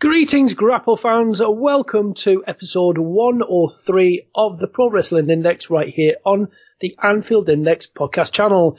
[0.00, 1.42] Greetings, Grapple fans.
[1.44, 7.86] Welcome to episode 103 of the Pro Wrestling Index right here on the Anfield Index
[7.86, 8.78] podcast channel.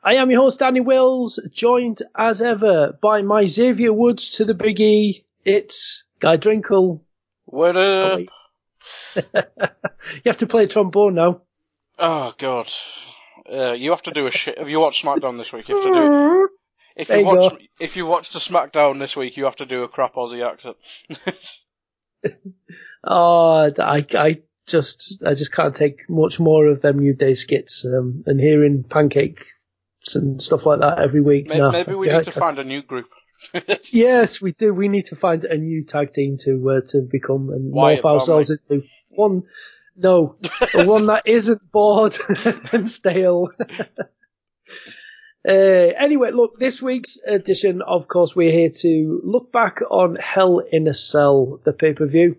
[0.00, 4.54] I am your host, Danny Wills, joined as ever by my Xavier Woods to the
[4.54, 5.24] Big E.
[5.44, 7.00] It's Guy Drinkle.
[7.46, 8.20] What up?
[9.16, 9.22] you
[10.26, 11.40] have to play trombone now.
[11.98, 12.70] Oh god.
[13.52, 14.56] Uh, you have to do a shit.
[14.56, 15.68] Have you watched SmackDown this week?
[15.68, 16.48] You have to do.
[16.96, 19.66] If There you you watch, if you watch the SmackDown this week, you have to
[19.66, 20.76] do a crap Aussie accent.
[23.02, 27.84] Oh, I, I just, I just can't take much more of them New Day skits,
[27.86, 29.42] um, and hearing pancakes
[30.14, 31.46] and stuff like that every week.
[31.48, 31.70] May- No.
[31.70, 33.06] Maybe we need to find a new group.
[33.90, 34.74] Yes, we do.
[34.74, 38.12] We need to find a new tag team to uh, to become and Wyatt morph
[38.12, 39.44] ourselves into one.
[39.96, 40.36] No,
[40.74, 42.14] the one that isn't bored
[42.72, 43.48] and stale.
[45.48, 50.58] Uh, anyway, look, this week's edition, of course, we're here to look back on Hell
[50.58, 52.36] in a Cell, the pay per view.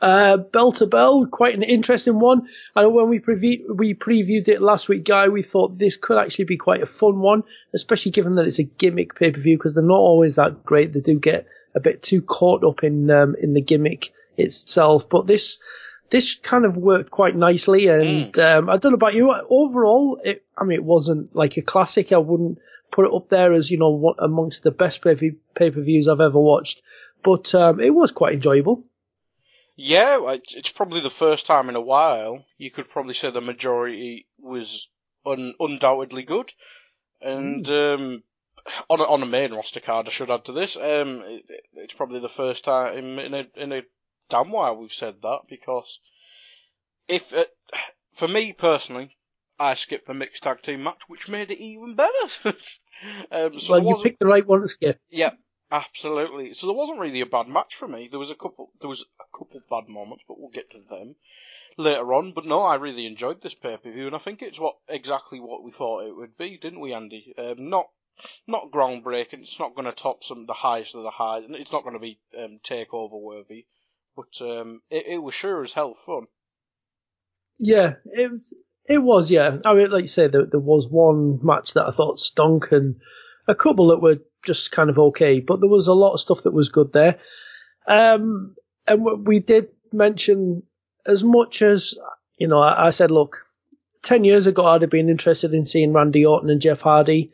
[0.00, 2.48] Uh, bell to bell, quite an interesting one.
[2.76, 6.44] And when we preview, we previewed it last week, Guy, we thought this could actually
[6.44, 9.74] be quite a fun one, especially given that it's a gimmick pay per view because
[9.74, 10.92] they're not always that great.
[10.92, 15.26] They do get a bit too caught up in um, in the gimmick itself, but
[15.26, 15.58] this
[16.10, 17.88] this kind of worked quite nicely.
[17.88, 19.34] And um, I don't know about you.
[19.48, 22.12] Overall, it, I mean, it wasn't like a classic.
[22.12, 22.58] I wouldn't
[22.92, 26.20] put it up there as you know one, amongst the best pay per views I've
[26.20, 26.82] ever watched,
[27.24, 28.84] but um, it was quite enjoyable.
[29.74, 32.44] Yeah, it's probably the first time in a while.
[32.58, 34.88] You could probably say the majority was
[35.26, 36.52] un- undoubtedly good,
[37.20, 38.22] and um,
[38.88, 40.76] on a, on a main roster card, I should add to this.
[40.76, 43.82] Um, it, it's probably the first time in a in a
[44.32, 46.00] damn while we've said that because
[47.06, 47.44] if uh,
[48.14, 49.16] for me personally,
[49.58, 52.10] I skipped the mixed tag team match, which made it even better.
[53.30, 54.98] um, so well, you picked the right one to skip.
[55.10, 55.32] yeah,
[55.70, 56.54] absolutely.
[56.54, 58.08] So there wasn't really a bad match for me.
[58.10, 61.16] There was a couple, there was a couple bad moments, but we'll get to them
[61.76, 62.32] later on.
[62.32, 65.40] But no, I really enjoyed this pay per view, and I think it's what exactly
[65.40, 67.34] what we thought it would be, didn't we, Andy?
[67.36, 67.88] Um, not
[68.46, 69.42] not groundbreaking.
[69.42, 71.96] It's not going to top some the highest of the highs, and it's not going
[71.96, 73.66] to be um, takeover worthy.
[74.14, 76.26] But um, it, it was sure as hell fun.
[77.58, 78.54] Yeah, it was.
[78.88, 79.58] It was, yeah.
[79.64, 82.96] I mean, like you say, there, there was one match that I thought stunk, and
[83.46, 85.38] a couple that were just kind of okay.
[85.38, 87.20] But there was a lot of stuff that was good there.
[87.86, 88.56] Um,
[88.86, 90.64] and we did mention
[91.06, 91.94] as much as
[92.38, 92.60] you know.
[92.60, 93.46] I, I said, look,
[94.02, 97.32] ten years ago, I'd have been interested in seeing Randy Orton and Jeff Hardy.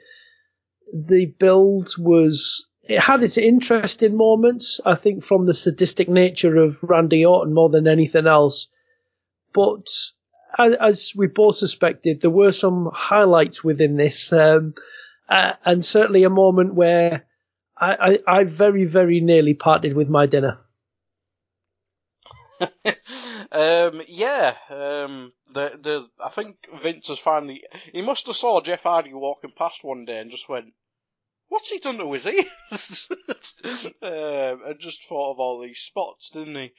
[0.92, 2.67] The build was.
[2.88, 7.68] It had its interesting moments, I think, from the sadistic nature of Randy Orton more
[7.68, 8.68] than anything else.
[9.52, 9.86] But
[10.58, 14.74] as, we both suspected, there were some highlights within this, um,
[15.28, 17.26] uh, and certainly a moment where
[17.76, 20.58] I, I, I very, very nearly parted with my dinner.
[23.52, 28.82] um, yeah, um, the the I think Vince has finally he must have saw Jeff
[28.82, 30.72] Hardy walking past one day and just went,
[31.48, 33.08] "What's he done to his ears?"
[34.02, 36.72] um, and just thought of all these spots, didn't he?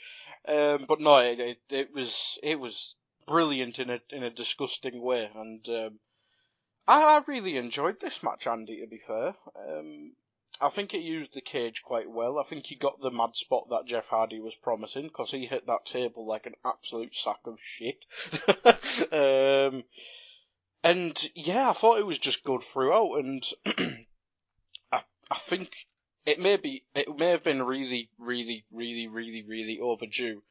[0.47, 2.95] Um, but no, it, it it was it was
[3.27, 5.99] brilliant in a in a disgusting way, and um,
[6.87, 8.81] I, I really enjoyed this match, Andy.
[8.81, 10.13] To be fair, um,
[10.61, 12.39] I think it used the cage quite well.
[12.39, 15.67] I think he got the mad spot that Jeff Hardy was promising because he hit
[15.67, 18.05] that table like an absolute sack of shit.
[19.13, 19.83] um,
[20.83, 23.47] and yeah, I thought it was just good throughout, and
[25.31, 25.87] I think
[26.25, 30.43] it may be it may have been really, really, really, really, really overdue,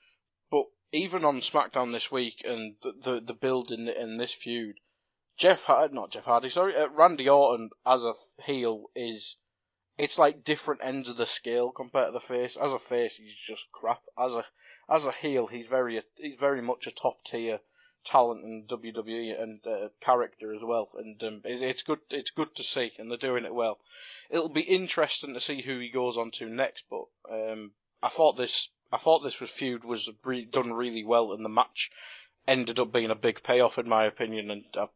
[0.51, 4.79] but even on SmackDown this week and the the, the build in in this feud,
[5.37, 8.15] Jeff Hardy, not Jeff Hardy, sorry, uh, Randy Orton as a
[8.45, 9.37] heel is
[9.97, 12.57] it's like different ends of the scale compared to the face.
[12.57, 14.03] As a face, he's just crap.
[14.17, 14.47] As a
[14.89, 17.61] as a heel, he's very he's very much a top tier
[18.05, 20.89] talent in WWE and uh, character as well.
[20.97, 23.79] And um, it, it's good it's good to see, and they're doing it well.
[24.31, 26.85] It'll be interesting to see who he goes on to next.
[26.91, 27.73] But um,
[28.03, 31.51] I thought this I thought this was feud was re- done really well, and the
[31.51, 31.91] match
[32.47, 34.51] ended up being a big payoff in my opinion.
[34.51, 34.87] And I,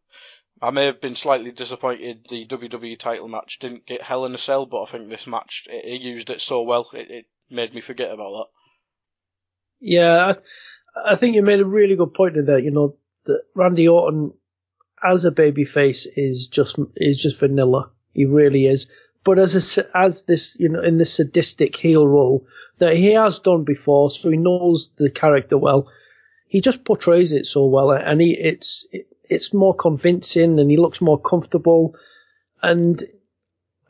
[0.60, 4.38] I may have been slightly disappointed the WWE title match didn't get Hell in a
[4.38, 7.74] Cell, but I think this match it, it used it so well it, it made
[7.74, 8.46] me forget about that.
[9.80, 10.34] Yeah,
[10.94, 12.58] I, think you made a really good point in there.
[12.58, 14.32] You know, that Randy Orton
[15.02, 17.90] as a babyface is just is just vanilla.
[18.12, 18.86] He really is.
[19.24, 22.46] But as a, as this you know in this sadistic heel role
[22.78, 25.88] that he has done before, so he knows the character well.
[26.48, 28.86] He just portrays it so well, and he it's
[29.28, 31.94] it's more convincing, and he looks more comfortable,
[32.62, 33.02] and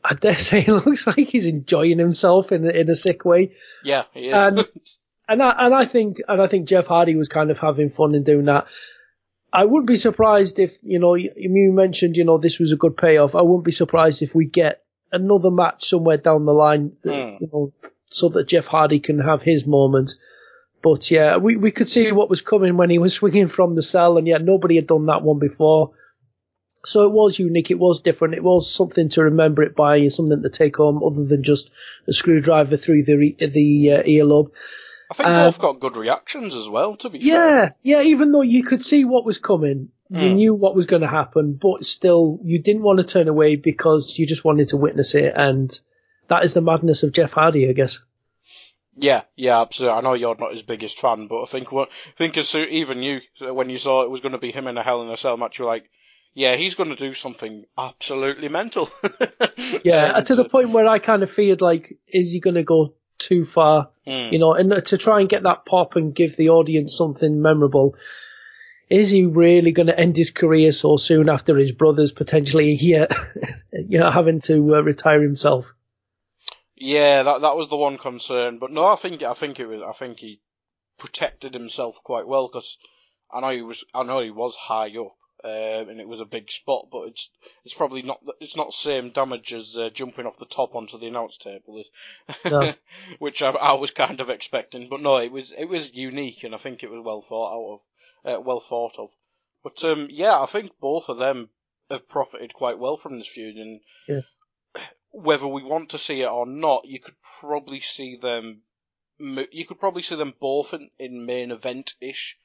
[0.03, 3.55] I dare say it looks like he's enjoying himself in in a sick way.
[3.83, 4.33] Yeah, he is.
[4.35, 4.65] And,
[5.27, 8.15] and I and I think and I think Jeff Hardy was kind of having fun
[8.15, 8.65] in doing that.
[9.51, 12.97] I wouldn't be surprised if you know you mentioned you know this was a good
[12.97, 13.35] payoff.
[13.35, 14.81] I wouldn't be surprised if we get
[15.11, 17.37] another match somewhere down the line, that, Mm.
[17.41, 17.73] you know,
[18.09, 20.15] so that Jeff Hardy can have his moment.
[20.81, 23.83] But yeah, we we could see what was coming when he was swinging from the
[23.83, 25.91] cell, and yet nobody had done that one before.
[26.85, 27.71] So it was unique.
[27.71, 28.33] It was different.
[28.33, 31.71] It was something to remember it by, something to take home, other than just
[32.09, 34.49] a screwdriver through the re- the uh, earlobe.
[35.13, 36.95] I think uh, both got good reactions as well.
[36.97, 37.27] To be fair.
[37.27, 38.01] Yeah, yeah.
[38.01, 40.35] Even though you could see what was coming, you Mm.
[40.35, 44.17] knew what was going to happen, but still, you didn't want to turn away because
[44.17, 45.71] you just wanted to witness it, and
[46.27, 47.99] that is the madness of Jeff Hardy, I guess.
[48.95, 49.97] Yeah, yeah, absolutely.
[49.97, 53.01] I know you're not his biggest fan, but I think what I think as even
[53.01, 55.17] you when you saw it was going to be him in a Hell in a
[55.17, 55.89] Cell match, you're like,
[56.35, 58.89] yeah, he's going to do something absolutely mental.
[59.83, 62.63] Yeah, to the uh, point where I kind of feared like, is he going to
[62.63, 62.93] go
[63.23, 63.87] too far?
[64.05, 64.31] mm.
[64.31, 67.95] You know, and to try and get that pop and give the audience something memorable.
[68.89, 73.07] Is he really going to end his career so soon after his brother's potentially here,
[73.73, 75.73] you know, having to uh, retire himself?
[76.75, 78.59] Yeah, that that was the one concern.
[78.59, 80.41] But no, I think I think it was I think he
[80.99, 82.77] protected himself quite well because
[83.33, 85.15] I know he was I know he was high up.
[85.45, 87.29] Um, and it was a big spot, but it's
[87.65, 90.97] it's probably not it's not the same damage as uh, jumping off the top onto
[90.97, 92.73] the announce table, is- No.
[93.19, 94.87] which I, I was kind of expecting.
[94.89, 97.73] But no, it was it was unique, and I think it was well thought out
[98.33, 99.09] of, uh, well thought of.
[99.65, 101.49] But um, yeah, I think both of them
[101.89, 104.21] have profited quite well from this feud, and Yeah.
[105.11, 108.61] whether we want to see it or not, you could probably see them.
[109.19, 112.37] You could probably see them both in, in main event ish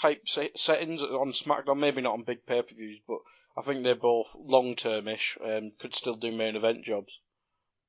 [0.00, 1.78] type se- settings on SmackDown.
[1.78, 3.18] Maybe not on big pay per views, but
[3.56, 5.36] I think they're both long term ish.
[5.44, 7.12] Um, could still do main event jobs.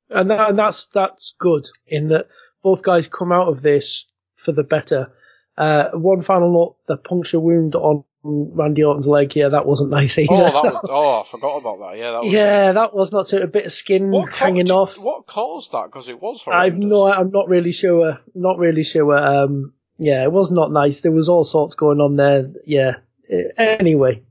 [0.09, 2.27] and, that, and that's that's good in that
[2.61, 4.05] both guys come out of this
[4.35, 5.11] for the better.
[5.57, 9.35] Uh, one final note: the puncture wound on Randy Orton's leg.
[9.35, 10.33] Yeah, that wasn't nice either.
[10.33, 11.97] Oh, that was, oh, I forgot about that.
[11.97, 12.33] Yeah, that was.
[12.33, 14.97] yeah, that was not so, a bit of skin What hanging off.
[14.97, 15.85] What caused that?
[15.85, 18.19] Because it was I've no, I'm not really sure.
[18.33, 19.15] Not really sure.
[19.15, 19.73] Um,
[20.03, 20.99] yeah, it was not nice.
[20.99, 22.51] There was all sorts going on there.
[22.65, 22.97] Yeah.
[23.31, 24.21] Uh, Anyway,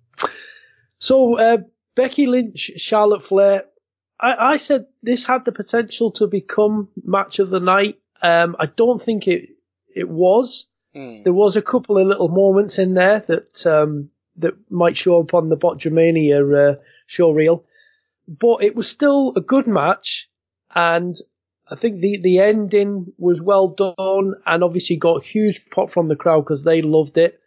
[0.98, 1.58] so uh,
[1.94, 3.64] Becky Lynch, Charlotte Flair.
[4.20, 7.98] I, I said this had the potential to become match of the night.
[8.20, 9.48] Um, I don't think it
[9.94, 10.66] it was.
[10.94, 11.22] Hmm.
[11.22, 15.32] There was a couple of little moments in there that um, that might show up
[15.32, 17.64] on the Botchamania uh, show reel,
[18.28, 20.28] but it was still a good match,
[20.74, 21.16] and
[21.72, 26.16] I think the the ending was well done, and obviously got huge pop from the
[26.16, 27.40] crowd because they loved it,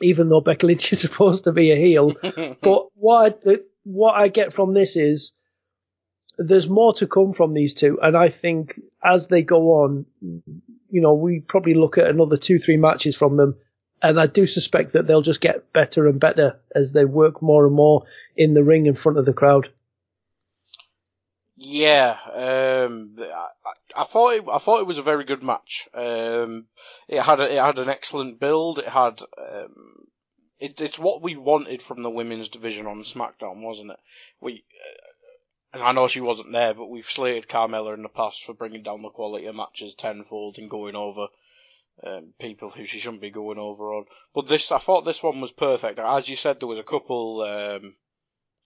[0.00, 2.14] even though Becky Lynch is supposed to be a heel.
[2.62, 5.32] but what I, what I get from this is
[6.38, 11.00] there's more to come from these two, and I think as they go on, you
[11.00, 13.56] know, we probably look at another two, three matches from them,
[14.00, 17.66] and I do suspect that they'll just get better and better as they work more
[17.66, 18.04] and more
[18.36, 19.70] in the ring in front of the crowd.
[21.62, 25.90] Yeah, um, I, I- thought it, I thought it was a very good match.
[25.92, 26.68] Um,
[27.06, 28.78] it had a, it had an excellent build.
[28.78, 30.06] It had um,
[30.58, 33.98] it, it's what we wanted from the women's division on SmackDown, wasn't it?
[34.40, 34.64] We
[35.74, 38.54] uh, and I know she wasn't there, but we've slated Carmella in the past for
[38.54, 41.26] bringing down the quality of matches tenfold and going over
[42.06, 44.06] um, people who she shouldn't be going over on.
[44.34, 45.98] But this, I thought this one was perfect.
[45.98, 47.96] As you said, there was a couple um,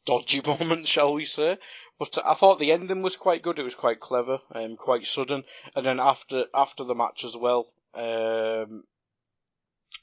[0.05, 1.59] dodgy moments, shall we say.
[1.99, 3.59] But I thought the ending was quite good.
[3.59, 5.45] It was quite clever and quite sudden.
[5.75, 8.85] And then after after the match as well, um,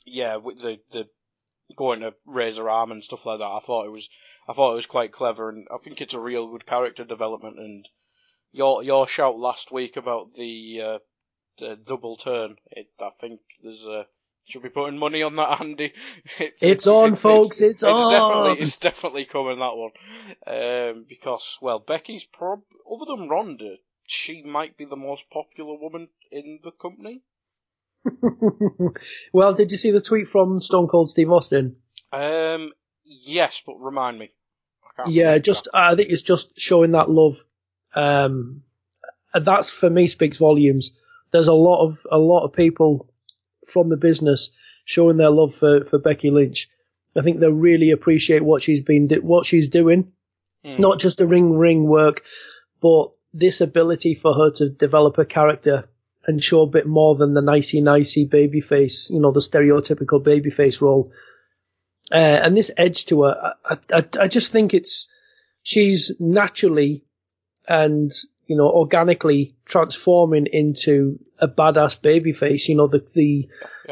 [0.05, 1.09] yeah, with the the
[1.75, 3.45] going to raise her arm and stuff like that.
[3.45, 4.09] I thought it was
[4.47, 7.59] I thought it was quite clever, and I think it's a real good character development.
[7.59, 7.87] And
[8.51, 10.99] your your shout last week about the, uh,
[11.59, 14.07] the double turn, it, I think there's a
[14.51, 15.93] should be putting money on that, Andy.
[16.39, 17.61] It's, it's on, it's, folks.
[17.61, 18.11] It's, it's, on.
[18.11, 19.91] Definitely, it's definitely coming that one.
[20.47, 26.09] Um, because well, Becky's prob other than Ronda, she might be the most popular woman
[26.31, 27.21] in the company.
[29.33, 31.75] well, did you see the tweet from Stone Cold Steve Austin?
[32.11, 32.71] Um,
[33.03, 34.31] yes, but remind me.
[35.07, 35.75] Yeah, just that.
[35.75, 37.37] I think it's just showing that love.
[37.95, 38.63] Um,
[39.33, 40.91] that's for me speaks volumes.
[41.31, 43.10] There's a lot of a lot of people
[43.71, 44.51] from the business
[44.85, 46.69] showing their love for, for Becky Lynch.
[47.15, 50.11] I think they really appreciate what she's been what she's doing,
[50.65, 50.79] mm.
[50.79, 52.21] not just the ring ring work,
[52.81, 55.89] but this ability for her to develop a character
[56.25, 60.23] and show a bit more than the nicey nicey baby face, you know, the stereotypical
[60.23, 61.11] baby face role.
[62.11, 65.07] Uh, and this edge to her, I, I, I just think it's
[65.63, 67.03] she's naturally
[67.67, 68.11] and
[68.51, 72.67] you know organically transforming into a badass babyface.
[72.67, 73.47] You know the the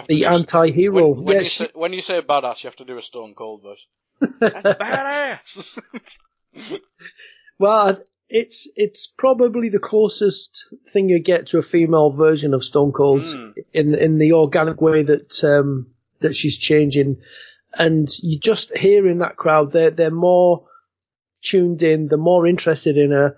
[0.09, 1.11] the anti-hero.
[1.13, 3.35] When, when, yeah, you say, when you say badass, you have to do a Stone
[3.35, 3.85] Cold voice.
[4.21, 5.79] badass.
[7.59, 7.97] well,
[8.27, 13.21] it's it's probably the closest thing you get to a female version of Stone Cold
[13.21, 13.53] mm.
[13.73, 15.87] in in the organic way that um,
[16.19, 17.21] that she's changing,
[17.73, 20.65] and you just hear in that crowd they're they're more
[21.41, 23.37] tuned in, they're more interested in her.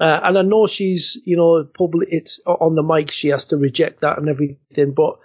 [0.00, 2.08] Uh, and I know she's, you know, public.
[2.10, 3.10] It's on the mic.
[3.10, 4.92] She has to reject that and everything.
[4.92, 5.18] But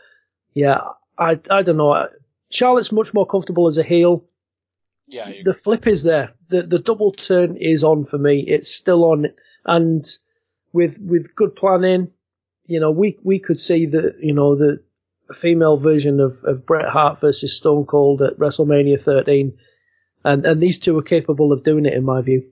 [0.54, 0.82] yeah,
[1.18, 2.08] I, I don't know.
[2.50, 4.26] Charlotte's much more comfortable as a heel.
[5.08, 6.34] Yeah, the flip is there.
[6.50, 8.42] The the double turn is on for me.
[8.42, 9.28] It's still on,
[9.66, 10.06] and
[10.74, 12.12] with with good planning,
[12.66, 14.84] you know, we we could see the you know the
[15.34, 19.58] female version of, of Bret Hart versus Stone Cold at WrestleMania 13,
[20.26, 22.52] and and these two are capable of doing it in my view.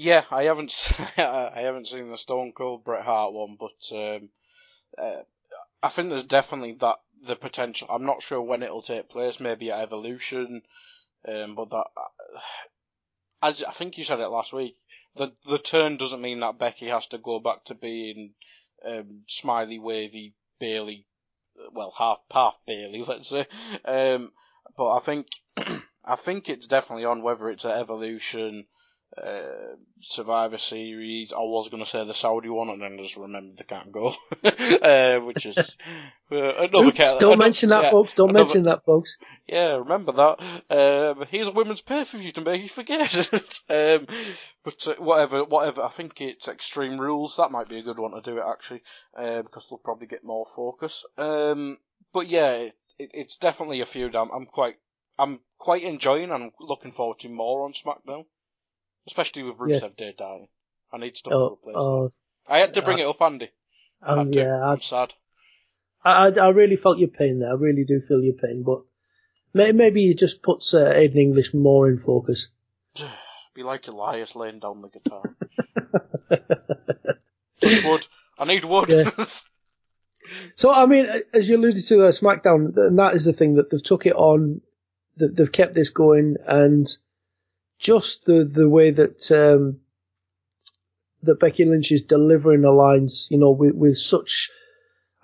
[0.00, 0.72] Yeah, I haven't
[1.18, 4.28] I haven't seen the Stone Cold Bret Hart one, but um,
[4.96, 5.22] uh,
[5.82, 7.88] I think there's definitely that the potential.
[7.90, 9.40] I'm not sure when it'll take place.
[9.40, 10.62] Maybe at Evolution,
[11.26, 11.86] um, but that,
[13.42, 14.76] as I think you said it last week,
[15.16, 18.34] the the turn doesn't mean that Becky has to go back to being
[18.86, 21.06] um, smiley, wavy Bayley,
[21.72, 23.48] well half half Bayley, let's say.
[23.84, 24.30] Um,
[24.76, 25.26] but I think
[26.04, 28.66] I think it's definitely on whether it's at Evolution
[29.16, 31.32] uh, Survivor Series.
[31.32, 34.08] I was going to say the Saudi one, and then just remembered they can't go,
[34.44, 35.62] uh, which is uh,
[36.30, 36.86] another.
[36.86, 38.12] Oops, don't another, mention that, yeah, folks.
[38.12, 39.16] Don't another, mention that, folks.
[39.46, 40.40] Yeah, remember that.
[40.70, 43.14] Um, here's a women's pay per view to make you forget.
[43.70, 44.06] um,
[44.64, 45.82] but uh, whatever, whatever.
[45.82, 47.36] I think it's Extreme Rules.
[47.38, 48.82] That might be a good one to do it actually,
[49.16, 51.04] uh, because they'll probably get more focus.
[51.16, 51.78] Um,
[52.12, 54.14] but yeah, it, it, it's definitely a feud.
[54.14, 54.76] I'm, I'm quite,
[55.18, 56.30] I'm quite enjoying.
[56.30, 58.26] and looking forward to more on SmackDown
[59.08, 59.88] especially with Rusev yeah.
[59.96, 60.48] Day dying.
[60.92, 61.76] I need stuff oh, to replace.
[61.76, 62.12] Oh,
[62.46, 63.50] I had to bring uh, it up, Andy.
[64.02, 65.12] Um, yeah, I'm sad.
[66.04, 67.50] I, I really felt your pain there.
[67.50, 68.82] I really do feel your pain, but
[69.52, 72.48] maybe it just puts uh, Aiden English more in focus.
[73.54, 75.34] Be like Elias laying down the guitar.
[77.60, 78.06] Touch wood.
[78.38, 78.88] I need wood.
[78.88, 79.10] Yeah.
[80.54, 83.70] so I mean, as you alluded to, uh, SmackDown, and that is the thing that
[83.70, 84.60] they've took it on.
[85.16, 86.86] That they've kept this going, and
[87.78, 89.80] just the the way that um,
[91.22, 94.50] that Becky Lynch is delivering the lines, you know, with with such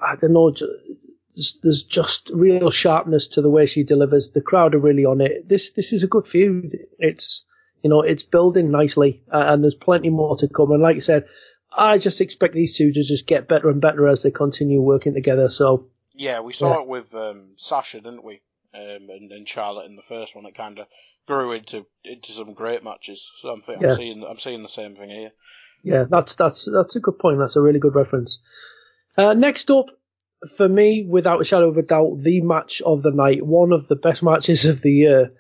[0.00, 0.52] I don't know.
[1.34, 4.30] There's, there's just real sharpness to the way she delivers.
[4.30, 5.48] The crowd are really on it.
[5.48, 6.76] This this is a good feud.
[6.98, 7.44] It's
[7.82, 10.70] you know it's building nicely, uh, and there's plenty more to come.
[10.70, 11.26] And like I said,
[11.76, 15.14] I just expect these two to just get better and better as they continue working
[15.14, 15.48] together.
[15.48, 16.82] So yeah, we saw yeah.
[16.82, 18.40] it with um, Sasha, didn't we?
[18.74, 20.46] Um, and, and Charlotte in the first one.
[20.46, 20.86] It kind of
[21.26, 23.24] grew into into some great matches.
[23.40, 23.96] So I'm, I'm yeah.
[23.96, 25.30] seeing I'm seeing the same thing here.
[25.82, 27.38] Yeah, that's that's that's a good point.
[27.38, 28.40] That's a really good reference.
[29.16, 29.90] Uh, next up,
[30.56, 33.86] for me, without a shadow of a doubt, the match of the night, one of
[33.86, 35.32] the best matches of the year,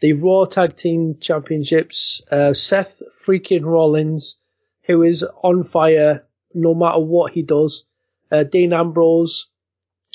[0.00, 2.22] the Raw Tag Team Championships.
[2.30, 4.42] Uh, Seth freaking Rollins,
[4.86, 7.86] who is on fire no matter what he does.
[8.30, 9.48] Uh, Dean Ambrose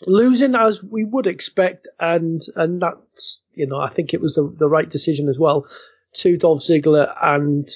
[0.06, 4.54] losing as we would expect, and and that's you know I think it was the
[4.56, 5.68] the right decision as well
[6.14, 7.68] to Dolph Ziggler and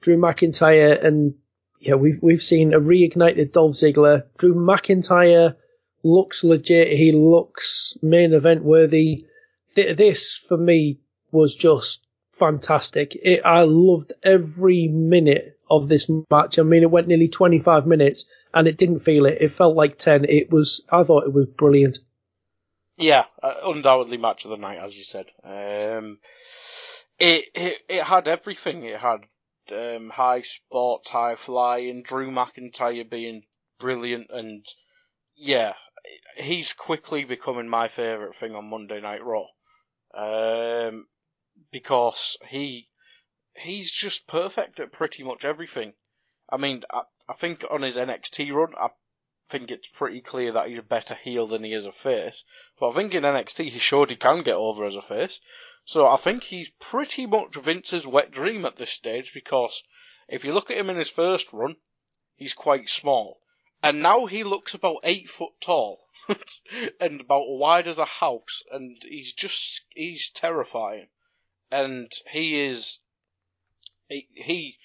[0.00, 1.34] Drew McIntyre, and
[1.80, 4.24] yeah we've we've seen a reignited Dolph Ziggler.
[4.38, 5.56] Drew McIntyre
[6.02, 6.96] looks legit.
[6.96, 9.26] He looks main event worthy.
[9.74, 11.00] This for me
[11.32, 13.16] was just fantastic.
[13.16, 16.58] It, I loved every minute of this match.
[16.58, 19.38] I mean, it went nearly 25 minutes and it didn't feel it.
[19.40, 20.24] It felt like 10.
[20.24, 21.98] It was, I thought it was brilliant.
[22.96, 25.26] Yeah, uh, undoubtedly match of the night, as you said.
[25.42, 26.18] Um,
[27.18, 28.84] it, it it had everything.
[28.84, 29.24] It had
[29.72, 33.42] um, high spots, high flying, Drew McIntyre being
[33.80, 34.64] brilliant, and
[35.36, 35.72] yeah,
[36.36, 39.46] he's quickly becoming my favourite thing on Monday Night Raw.
[40.16, 41.06] Um,
[41.72, 42.88] because he
[43.56, 45.94] he's just perfect at pretty much everything.
[46.50, 48.90] I mean, I, I think on his NXT run, I
[49.48, 52.42] think it's pretty clear that he's a better heel than he is a face.
[52.78, 55.40] But I think in NXT he showed he can get over as a face.
[55.86, 59.82] So I think he's pretty much Vince's wet dream at this stage because
[60.28, 61.76] if you look at him in his first run,
[62.36, 63.40] he's quite small.
[63.82, 65.98] And now he looks about eight foot tall
[67.00, 71.08] and about wide as a house and he's just, he's terrifying.
[71.70, 72.98] And he is,
[74.08, 74.78] he, he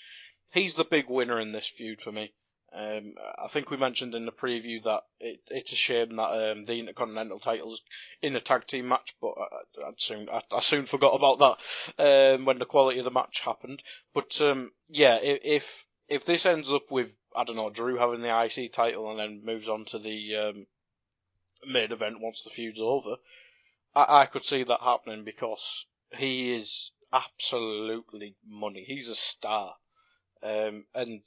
[0.52, 2.34] he's the big winner in this feud for me.
[2.72, 6.66] Um, I think we mentioned in the preview that it, it's a shame that um,
[6.66, 7.82] the Intercontinental title's
[8.22, 11.58] in a tag team match, but I, I soon I, I, soon forgot about
[11.98, 13.82] that um, when the quality of the match happened.
[14.14, 18.44] But um, yeah, if if this ends up with I don't know Drew having the
[18.44, 20.68] IC title and then moves on to the um,
[21.66, 23.16] main event once the feud's over,
[23.96, 28.84] I, I could see that happening because he is absolutely money.
[28.88, 29.74] He's a star.
[30.42, 31.22] Um, and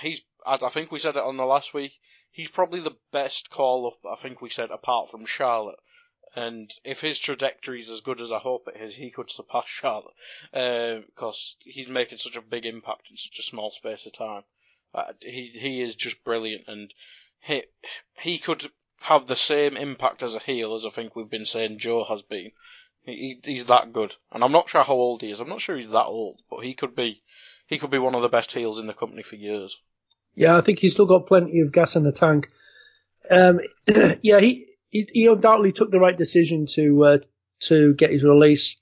[0.00, 1.92] he's, I think we said it on the last week,
[2.30, 5.78] he's probably the best call up, I think we said, apart from Charlotte.
[6.34, 9.64] And if his trajectory is as good as I hope it is, he could surpass
[9.68, 10.14] Charlotte.
[10.50, 14.44] Because uh, he's making such a big impact in such a small space of time.
[14.94, 16.92] Uh, he he is just brilliant, and
[17.40, 17.64] he
[18.18, 18.70] he could
[19.00, 22.22] have the same impact as a heel as I think we've been saying Joe has
[22.22, 22.52] been.
[23.04, 25.40] He, he's that good, and I'm not sure how old he is.
[25.40, 27.22] I'm not sure he's that old, but he could be
[27.66, 29.76] he could be one of the best heels in the company for years.
[30.34, 32.50] Yeah, I think he's still got plenty of gas in the tank.
[33.30, 33.60] Um,
[34.22, 37.18] yeah, he, he, he undoubtedly took the right decision to uh,
[37.60, 38.76] to get his release,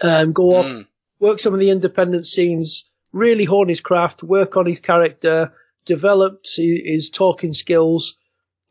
[0.00, 0.86] um, go up, mm.
[1.18, 5.52] work some of the independent scenes, really hone his craft, work on his character,
[5.84, 8.16] developed his talking skills.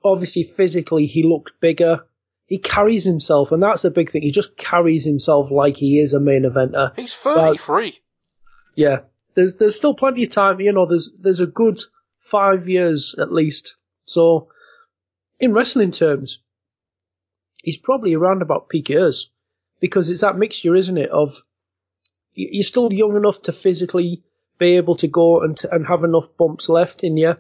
[0.03, 2.05] Obviously, physically, he looked bigger.
[2.45, 4.21] He carries himself, and that's a big thing.
[4.21, 6.91] He just carries himself like he is a main eventer.
[6.95, 7.99] He's 33.
[8.75, 9.01] Yeah,
[9.35, 10.59] there's there's still plenty of time.
[10.59, 11.79] You know, there's there's a good
[12.19, 13.75] five years at least.
[14.05, 14.49] So,
[15.39, 16.39] in wrestling terms,
[17.57, 19.29] he's probably around about peak years
[19.79, 21.09] because it's that mixture, isn't it?
[21.09, 21.41] Of
[22.33, 24.23] you're still young enough to physically
[24.57, 27.35] be able to go and to, and have enough bumps left in you,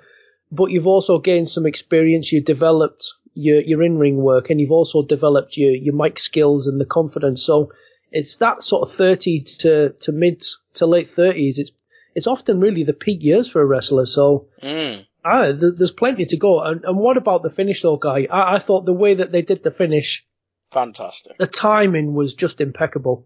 [0.51, 2.31] but you've also gained some experience.
[2.31, 6.67] You've developed your your in ring work, and you've also developed your your mic skills
[6.67, 7.43] and the confidence.
[7.43, 7.71] So
[8.13, 10.43] it's that sort of 30 to, to mid
[10.75, 11.57] to late 30s.
[11.57, 11.71] It's
[12.15, 14.05] it's often really the peak years for a wrestler.
[14.05, 15.03] So mm.
[15.25, 16.61] ah, th- there's plenty to go.
[16.61, 18.27] And, and what about the finish, though, guy?
[18.31, 20.25] I, I thought the way that they did the finish,
[20.71, 21.39] fantastic.
[21.39, 23.25] The timing was just impeccable.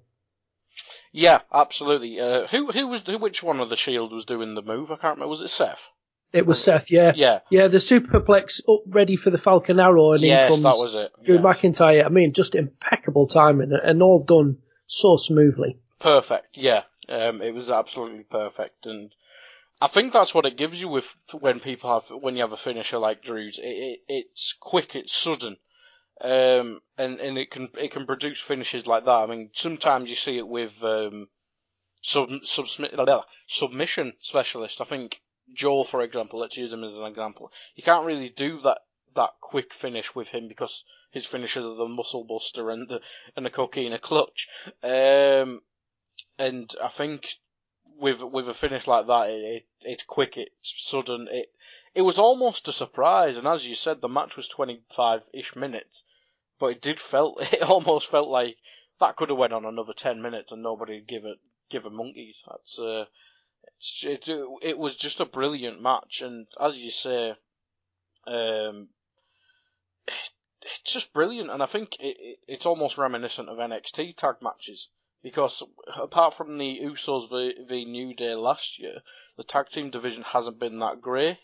[1.12, 2.20] Yeah, absolutely.
[2.20, 4.90] Uh, who who was who, which one of the Shield was doing the move?
[4.90, 5.28] I can't remember.
[5.28, 5.82] Was it Seth?
[6.32, 7.14] It was Seth, yeah.
[7.16, 7.40] Yeah.
[7.50, 10.96] Yeah, the superplex up ready for the Falcon Arrow and yes, in comes that was
[10.96, 11.12] it.
[11.24, 11.40] Drew.
[11.40, 12.06] McIntyre.
[12.06, 15.78] I mean, just impeccable timing and all done so smoothly.
[16.00, 16.84] Perfect, yeah.
[17.10, 19.14] Um, it was absolutely perfect, and
[19.80, 22.58] I think that's what it gives you with when people have when you have a
[22.58, 23.60] finisher like Drew's.
[23.60, 25.58] It, it it's quick, it's sudden,
[26.22, 29.12] um, and and it can it can produce finishes like that.
[29.12, 31.28] I mean, sometimes you see it with um,
[32.02, 32.68] sub, sub,
[33.48, 34.82] submission specialists.
[34.82, 35.22] I think
[35.54, 37.52] Joe, for example, let's use him as an example.
[37.76, 38.80] You can't really do that
[39.18, 43.00] that quick finish with him because his finishes are the muscle buster and the
[43.36, 44.48] and the coquina clutch.
[44.82, 45.62] Um,
[46.40, 47.28] and I think
[48.00, 51.28] with with a finish like that, it, it it's quick, it's sudden.
[51.30, 51.52] It
[51.96, 55.56] it was almost a surprise, and as you said, the match was twenty five ish
[55.56, 56.04] minutes,
[56.60, 58.58] but it did felt it almost felt like
[59.00, 62.36] that could have went on another ten minutes and nobody give it give a monkeys.
[62.48, 63.06] That's uh,
[64.04, 64.30] it,
[64.62, 67.34] it was just a brilliant match, and as you say,
[68.28, 68.90] um,
[70.62, 74.90] it's just brilliant, and I think it, it, it's almost reminiscent of NXT tag matches
[75.24, 75.64] because
[76.02, 79.00] apart from the Usos v, v New Day last year,
[79.38, 81.38] the tag team division hasn't been that great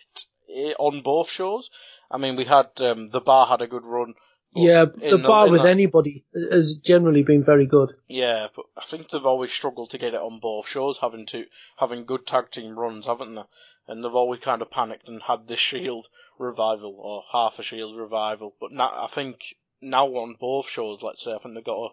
[0.54, 1.70] eh, on both shows.
[2.12, 4.14] I mean, we had um, the Bar had a good run.
[4.56, 7.94] Yeah, the Bar with that, anybody has generally been very good.
[8.08, 11.46] Yeah, but I think they've always struggled to get it on both shows, having to
[11.78, 13.42] having good tag team runs, haven't they?
[13.88, 16.08] And they've always kind of panicked and had this Shield
[16.40, 18.54] revival or half a Shield revival.
[18.60, 19.38] But now I think
[19.82, 21.92] now on both shows, let's say, I think they've got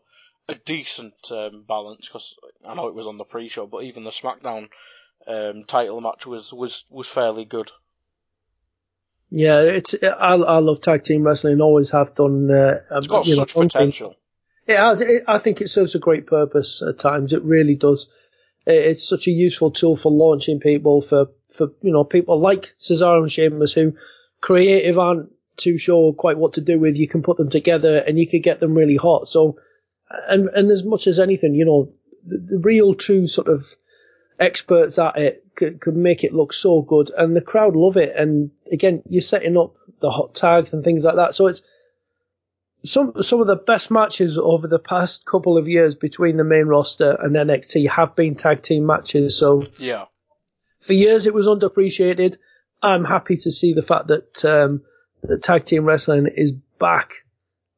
[0.49, 2.35] a, a decent um, balance because
[2.67, 4.69] I know it was on the pre-show, but even the SmackDown
[5.27, 7.71] um, title match was was was fairly good.
[9.31, 11.55] Yeah, it's I, I love tag team wrestling.
[11.55, 12.51] And always have done.
[12.51, 14.17] Uh, it's got such know, potential.
[14.67, 15.01] It has.
[15.01, 17.33] It, I think it serves a great purpose at times.
[17.33, 18.09] It really does.
[18.67, 22.75] It, it's such a useful tool for launching people for for you know people like
[22.79, 23.95] Cesaro and Sheamus who
[24.41, 26.97] creative aren't too sure quite what to do with.
[26.97, 29.29] You can put them together and you can get them really hot.
[29.29, 29.59] So,
[30.29, 31.93] and and as much as anything, you know,
[32.27, 33.67] the, the real true sort of
[34.39, 38.15] experts at it could, could make it look so good, and the crowd love it.
[38.17, 41.63] And again, you're setting up the hot tags and things like that, so it's
[42.85, 46.67] some some of the best matches over the past couple of years between the main
[46.67, 49.37] roster and NXT have been tag team matches.
[49.37, 50.07] So yeah,
[50.81, 52.37] for years it was underappreciated.
[52.83, 54.83] I'm happy to see the fact that um,
[55.23, 57.25] the tag team wrestling is back,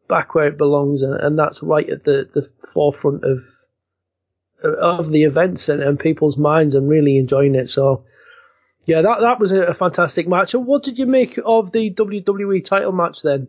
[0.08, 3.40] back where it belongs, and, and that's right at the, the forefront of
[4.62, 7.68] of the events and, and people's minds and really enjoying it.
[7.68, 8.04] So,
[8.86, 10.54] yeah, that that was a, a fantastic match.
[10.54, 13.48] And what did you make of the WWE title match then?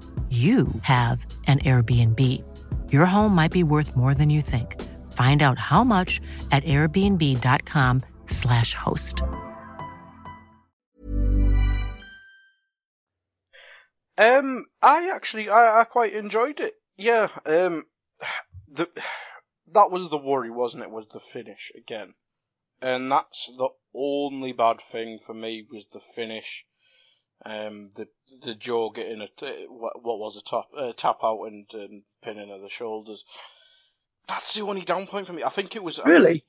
[0.31, 2.19] you have an Airbnb.
[2.89, 4.81] Your home might be worth more than you think.
[5.11, 6.21] Find out how much
[6.53, 9.21] at airbnb.com/slash host.
[14.17, 16.75] Um, I actually, I, I quite enjoyed it.
[16.95, 17.83] Yeah, um,
[18.71, 18.87] the,
[19.73, 22.13] that was the worry, wasn't it, was the finish again.
[22.81, 26.63] And that's the only bad thing for me was the finish.
[27.43, 28.07] Um, the
[28.45, 29.27] the jaw getting a
[29.67, 33.23] what, what was a top uh, tap out and um, pinning of the shoulders.
[34.27, 35.43] That's the only down point for me.
[35.43, 36.45] I think it was really.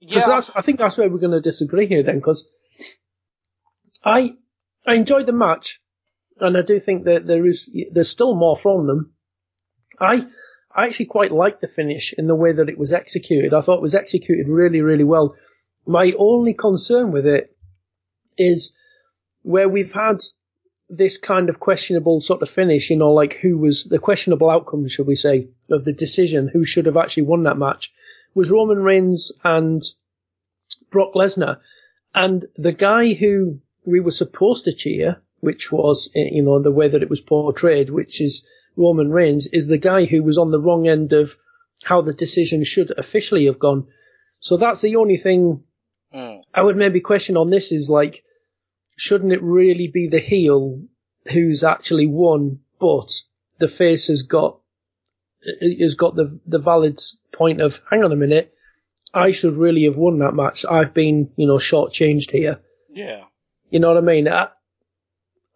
[0.00, 2.46] yeah, that's, I think that's where we're going to disagree here then, because
[4.04, 4.36] I
[4.86, 5.80] I enjoyed the match,
[6.38, 9.12] and I do think that there is there's still more from them.
[10.00, 10.26] I
[10.72, 13.52] I actually quite liked the finish in the way that it was executed.
[13.52, 15.34] I thought it was executed really really well.
[15.86, 17.56] My only concern with it
[18.38, 18.72] is
[19.42, 20.18] where we've had
[20.88, 24.88] this kind of questionable sort of finish, you know, like who was the questionable outcome,
[24.88, 27.92] should we say, of the decision, who should have actually won that match,
[28.34, 29.82] was Roman Reigns and
[30.90, 31.60] Brock Lesnar.
[32.14, 36.88] And the guy who we were supposed to cheer, which was, you know, the way
[36.88, 38.44] that it was portrayed, which is
[38.76, 41.36] Roman Reigns, is the guy who was on the wrong end of
[41.84, 43.86] how the decision should officially have gone.
[44.40, 45.62] So that's the only thing
[46.12, 46.42] mm.
[46.52, 48.24] I would maybe question on this is like,
[49.00, 50.82] shouldn't it really be the heel
[51.32, 53.10] who's actually won, but
[53.58, 54.60] the face has got
[55.80, 57.00] has got the the valid
[57.32, 58.52] point of hang on a minute,
[59.14, 60.66] I should really have won that match.
[60.70, 62.60] I've been you know shortchanged here.
[62.90, 63.24] Yeah.
[63.70, 64.28] You know what I mean?
[64.28, 64.48] I,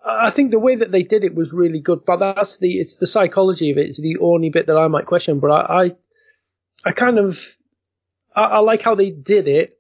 [0.02, 2.96] I think the way that they did it was really good, but that's the it's
[2.96, 3.88] the psychology of it.
[3.88, 5.38] It's the only bit that I might question.
[5.38, 5.90] But I I,
[6.82, 7.58] I kind of
[8.34, 9.78] I, I like how they did it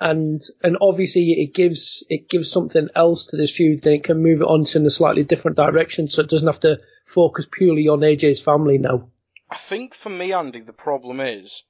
[0.00, 4.22] and and obviously it gives it gives something else to this feud and it can
[4.22, 7.46] move it on to in a slightly different direction so it doesn't have to focus
[7.50, 9.08] purely on AJ's family now.
[9.50, 11.64] I think for me, Andy, the problem is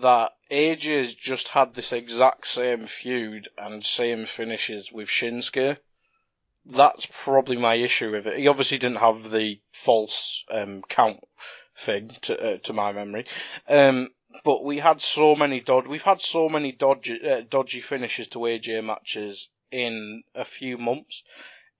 [0.00, 5.78] that AJ's just had this exact same feud and same finishes with Shinsuke.
[6.66, 8.38] that's probably my issue with it.
[8.38, 11.20] He obviously didn't have the false um, count
[11.78, 13.26] thing to uh, to my memory,
[13.68, 14.08] um,
[14.46, 18.38] but we had so many dod we've had so many dodgy uh, dodgy finishes to
[18.38, 21.24] AJ matches in a few months,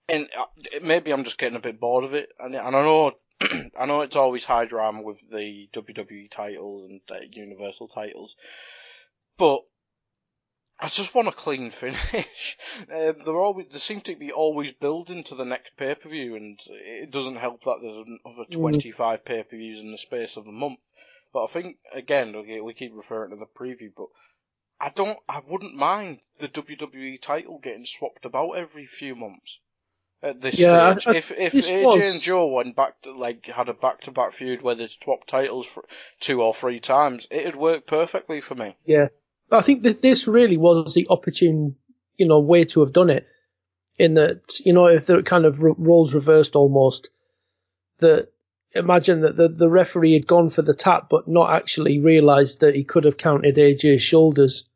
[0.09, 2.27] and uh, maybe I'm just getting a bit bored of it.
[2.37, 3.13] And, and I know
[3.79, 8.35] I know it's always high drama with the WWE titles and the Universal titles,
[9.37, 9.61] but
[10.77, 12.57] I just want a clean finish.
[12.81, 16.35] Uh, they're always they seem to be always building to the next pay per view,
[16.35, 20.35] and it doesn't help that there's another twenty five pay per views in the space
[20.35, 20.79] of a month.
[21.37, 24.07] But I think again, okay, we keep referring to the preview, but
[24.81, 29.59] I don't, I wouldn't mind the WWE title getting swapped about every few months.
[30.23, 33.11] At this Yeah, stage, I- I- if if AJ was- and Joe went back to
[33.15, 35.67] like had a back to back feud where they swapped titles
[36.19, 38.75] two or three times, it'd work perfectly for me.
[38.83, 39.09] Yeah,
[39.51, 41.75] I think that this really was the opportune,
[42.15, 43.27] you know, way to have done it.
[43.99, 47.11] In that, you know, if the kind of roles reversed almost,
[47.99, 48.29] that
[48.77, 52.75] imagine that the, the referee had gone for the tap, but not actually realised that
[52.75, 54.67] he could have counted AJ's shoulders.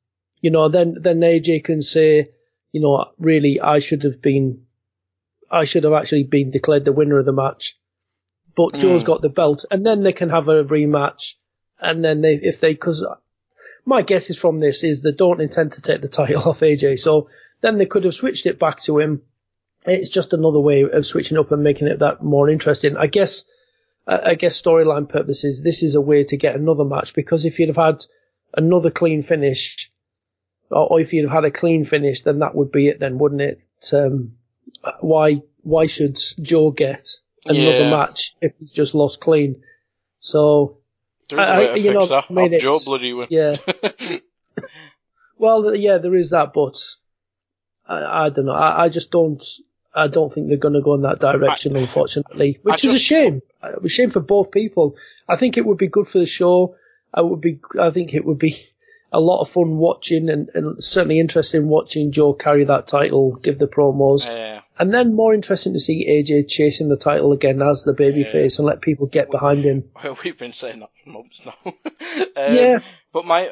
[0.42, 2.32] You know, then then AJ can say,
[2.72, 4.66] you know, really, I should have been,
[5.50, 7.76] I should have actually been declared the winner of the match.
[8.56, 9.08] But Joe's Mm.
[9.08, 11.36] got the belt, and then they can have a rematch.
[11.80, 13.06] And then they, if they, because
[13.86, 17.00] my guess is from this is they don't intend to take the title off AJ.
[17.00, 17.30] So
[17.62, 19.22] then they could have switched it back to him.
[19.86, 22.98] It's just another way of switching up and making it that more interesting.
[22.98, 23.46] I guess,
[24.08, 27.60] I I guess storyline purposes, this is a way to get another match because if
[27.60, 28.06] you'd have had
[28.56, 29.92] another clean finish,
[30.70, 33.42] or, if you'd have had a clean finish, then that would be it then, wouldn't
[33.42, 33.60] it?
[33.94, 34.34] Um,
[35.02, 37.08] why, why should Joe get
[37.46, 37.90] another Yeah.
[37.90, 39.64] match if he's just lost clean?
[40.20, 40.78] So,
[41.30, 42.26] There is a I- way I- to you fix know, that.
[42.56, 43.28] I Joe bloody win.
[43.30, 43.56] yeah.
[45.38, 46.78] Well, yeah, there is that, but
[47.88, 48.52] I, I don't know.
[48.54, 49.44] I, I just don't.
[49.94, 53.42] I don't think they're going to go in that direction, unfortunately, which is a shame.
[53.62, 54.96] Uh, A shame for both people.
[55.28, 56.76] I think it would be good for the show.
[57.14, 57.60] I would be.
[57.80, 58.56] I think it would be
[59.12, 63.60] a lot of fun watching, and, and certainly interesting watching Joe carry that title, give
[63.60, 64.62] the promos, Yeah.
[64.80, 68.66] and then more interesting to see AJ chasing the title again as the babyface and
[68.66, 69.84] let people get behind him.
[70.02, 71.56] Well, we've been saying that for months now.
[71.66, 72.80] um, Yeah.
[73.12, 73.50] But my,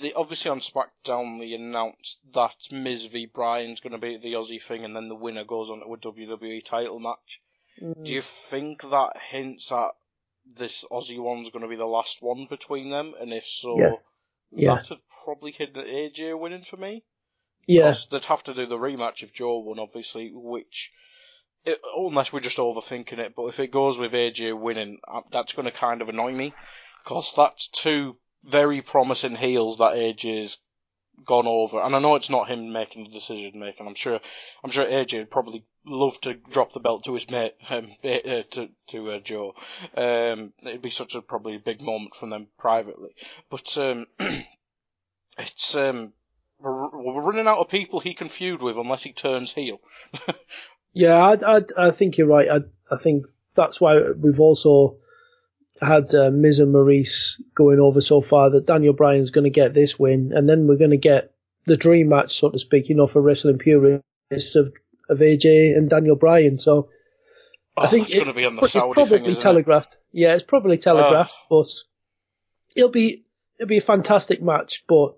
[0.00, 4.62] the obviously on SmackDown they announced that Miz v Bryan's going to be the Aussie
[4.62, 7.40] thing, and then the winner goes on to a WWE title match.
[8.02, 9.90] Do you think that hints at
[10.58, 13.14] this Aussie one's going to be the last one between them?
[13.18, 13.92] And if so, Yeah.
[14.50, 14.74] Yeah.
[14.74, 17.04] that would probably hit the AJ winning for me.
[17.66, 20.90] Yeah, they'd have to do the rematch if Joe won, obviously, which,
[21.64, 25.52] it, unless we're just overthinking it, but if it goes with AJ winning, uh, that's
[25.52, 26.52] going to kind of annoy me.
[27.04, 30.58] Because that's two very promising heels that AJ's
[31.24, 31.80] gone over.
[31.80, 33.86] And I know it's not him making the decision making.
[33.86, 34.20] I'm sure,
[34.64, 38.42] I'm sure AJ would probably love to drop the belt to his mate, um, uh,
[38.52, 39.54] to, to uh, Joe.
[39.96, 43.10] Um, it'd be such a probably big moment from them privately.
[43.50, 44.06] But, um,
[45.38, 46.12] it's, um,
[46.58, 49.80] we're, we're running out of people he can feud with unless he turns heel.
[50.92, 52.48] Yeah, I, I, I think you're right.
[52.48, 54.96] I, I think that's why we've also
[55.80, 59.74] had uh, Miz and Maryse going over so far that Daniel Bryan's going to get
[59.74, 61.32] this win, and then we're going to get
[61.66, 64.72] the dream match, so to speak, you know, for wrestling purists of,
[65.08, 66.58] of AJ and Daniel Bryan.
[66.58, 66.88] So
[67.76, 69.42] I Oh, think it's going to be on the it's Saudi probably thing, isn't it?
[69.42, 69.96] telegraphed.
[70.12, 71.66] Yeah, it's probably telegraphed, but
[72.76, 73.24] it'll be
[73.58, 74.84] it'll be a fantastic match.
[74.88, 75.16] But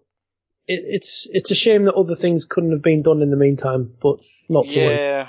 [0.66, 3.94] it, it's it's a shame that other things couldn't have been done in the meantime.
[4.00, 4.78] But not to.
[4.80, 5.28] Yeah.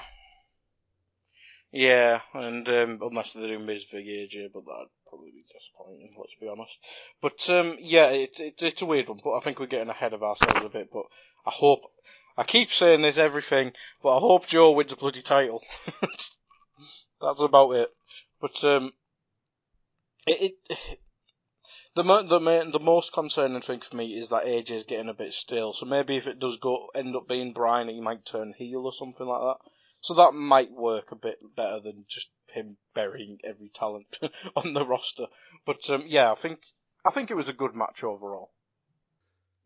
[1.71, 6.34] Yeah, and um, unless they're doing Miz v AJ, but that'd probably be disappointing, let's
[6.39, 6.71] be honest.
[7.21, 10.13] But um, yeah, it, it, it's a weird one, but I think we're getting ahead
[10.13, 10.89] of ourselves a bit.
[10.91, 11.04] But
[11.45, 11.82] I hope,
[12.38, 15.62] I keep saying this everything, but I hope Joe wins the bloody title.
[17.21, 17.89] That's about it.
[18.41, 18.93] But um,
[20.26, 20.99] it, it
[21.95, 25.10] the mo- the main, the most concerning thing for me is that AJ is getting
[25.10, 25.73] a bit stale.
[25.73, 28.93] So maybe if it does go end up being Bryan, he might turn heel or
[28.93, 29.69] something like that.
[30.02, 34.17] So that might work a bit better than just him burying every talent
[34.55, 35.27] on the roster.
[35.65, 36.59] But um, yeah, I think
[37.05, 38.51] I think it was a good match overall.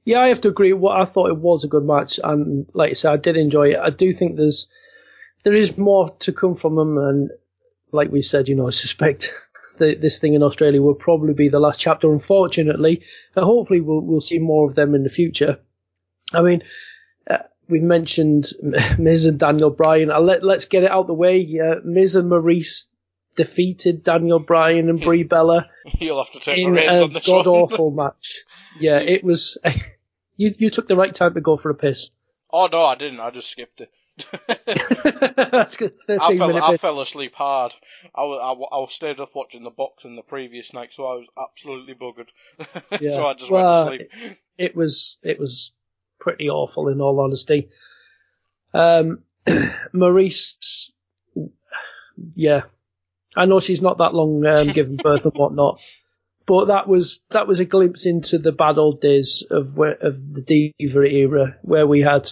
[0.05, 0.73] Yeah, I have to agree.
[0.73, 3.71] What I thought it was a good match, and like I said, I did enjoy
[3.71, 3.79] it.
[3.79, 4.67] I do think there's
[5.43, 7.29] there is more to come from them, and
[7.91, 9.33] like we said, you know, I suspect
[9.77, 13.03] that this thing in Australia will probably be the last chapter, unfortunately.
[13.35, 15.59] And hopefully, we'll we'll see more of them in the future.
[16.33, 16.63] I mean,
[17.69, 18.45] we mentioned
[18.99, 20.11] Miz and Daniel Bryan.
[20.11, 21.41] I'll let let's get it out the way.
[21.59, 22.85] Uh, Miz and Maryse
[23.35, 28.43] defeated Daniel Bryan and Brie Bella You'll have to take in a god awful match.
[28.79, 29.57] Yeah, it was.
[30.35, 32.09] you you took the right time to go for a piss.
[32.51, 33.19] oh no, I didn't.
[33.19, 33.89] I just skipped it.
[34.57, 35.65] I
[36.37, 37.73] fell, I fell asleep hard.
[38.15, 41.27] I, I, I was stayed up watching the boxing the previous night, so I was
[41.37, 42.99] absolutely buggered.
[42.99, 43.11] Yeah.
[43.11, 44.37] so I just Well, went to sleep.
[44.57, 45.71] it was it was
[46.19, 47.69] pretty awful in all honesty.
[48.73, 49.23] Um,
[49.93, 50.91] Maryse,
[52.35, 52.63] yeah,
[53.35, 55.79] I know she's not that long um, given birth and whatnot,
[56.45, 60.33] but that was that was a glimpse into the bad old days of where, of
[60.33, 62.29] the diva era where we had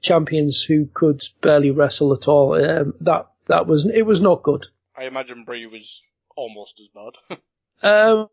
[0.00, 2.54] champions who could barely wrestle at all.
[2.54, 4.66] Um, that that was it was not good.
[4.96, 6.02] I imagine Brie was
[6.36, 7.38] almost as bad.
[7.84, 8.28] Um,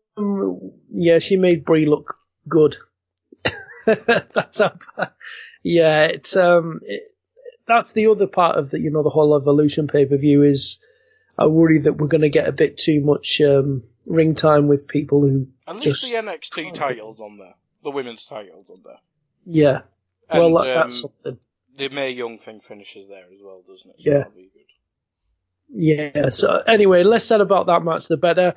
[0.92, 2.14] yeah, she made Brie look
[2.48, 2.76] good.
[3.86, 4.72] That's how,
[5.62, 7.14] yeah, it's um, it,
[7.66, 10.80] that's the other part of the you know the whole evolution pay per view is
[11.38, 14.88] I worry that we're going to get a bit too much um ring time with
[14.88, 18.98] people who At least just the NXT titles on there, the women's titles on there.
[19.44, 19.80] yeah.
[20.28, 21.40] And, well, that, that's um, something.
[21.76, 23.96] the Mae Young thing finishes there as well, doesn't it?
[23.98, 24.24] Yeah.
[24.34, 24.62] be good.
[25.72, 26.30] Yeah.
[26.30, 28.54] So anyway, less said about that match, the better.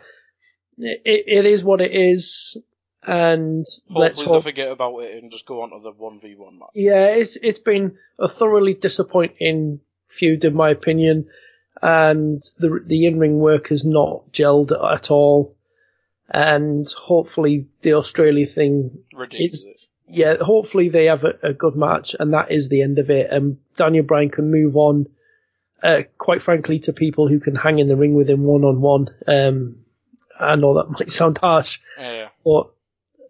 [0.77, 2.57] It, it is what it is,
[3.05, 6.19] and let's Hopefully hope they forget about it and just go on to the one
[6.19, 6.69] v one match.
[6.73, 11.27] Yeah, it's it's been a thoroughly disappointing feud in my opinion,
[11.81, 15.55] and the the in ring work has not gelled at all,
[16.29, 19.53] and hopefully the Australia thing Ridiculous.
[19.53, 23.09] is yeah, hopefully they have a, a good match, and that is the end of
[23.09, 25.07] it, and Daniel Bryan can move on.
[25.81, 28.79] Uh, quite frankly, to people who can hang in the ring with him one on
[28.79, 29.09] one.
[29.27, 29.77] Um,
[30.39, 32.29] I know that might sound harsh, Yeah.
[32.45, 32.69] but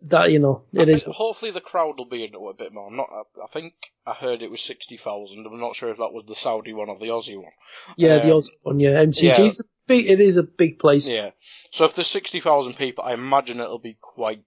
[0.08, 1.04] that you know it is.
[1.04, 2.88] hopefully the crowd will be into it a bit more.
[2.88, 3.08] I'm not.
[3.12, 3.74] I, I think
[4.06, 5.46] I heard it was sixty thousand.
[5.46, 7.52] I'm not sure if that was the Saudi one or the Aussie one.
[7.98, 8.80] Yeah, the Um, Aussie one.
[8.80, 10.08] Yeah, MCG's a big.
[10.10, 11.08] It is a big place.
[11.08, 11.32] Yeah.
[11.72, 14.42] So if there's sixty thousand people, I imagine it'll be quite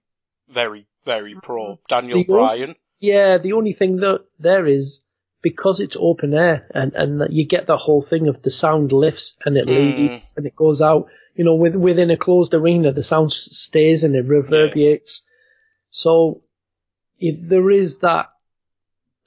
[0.49, 2.75] very, very pro Daniel The- Bryan.
[2.99, 5.03] Yeah, the only thing that there is
[5.43, 9.35] because it's open air and and you get the whole thing of the sound lifts
[9.45, 9.97] and it Mm.
[10.09, 11.07] leads and it goes out.
[11.35, 15.21] You know, with, within a closed arena, the sound stays and it reverberates.
[15.97, 16.43] So
[17.19, 18.27] it, there is that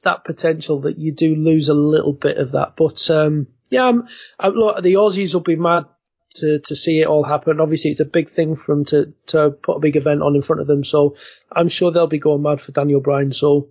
[0.02, 2.74] that potential that you do lose a little bit of that.
[2.76, 5.86] But um, yeah, I'm, I, look, the Aussies will be mad
[6.34, 7.60] to to see it all happen.
[7.60, 10.42] Obviously, it's a big thing for them to to put a big event on in
[10.42, 10.84] front of them.
[10.84, 11.16] So
[11.50, 13.32] I'm sure they'll be going mad for Daniel Bryan.
[13.32, 13.70] So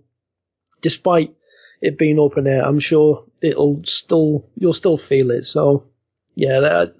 [0.82, 1.34] despite
[1.80, 5.46] it being open air, I'm sure it'll still you'll still feel it.
[5.46, 5.86] So
[6.34, 6.94] yeah, that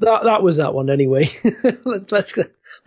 [0.00, 1.28] that, that was that one anyway.
[1.84, 2.32] Let- let's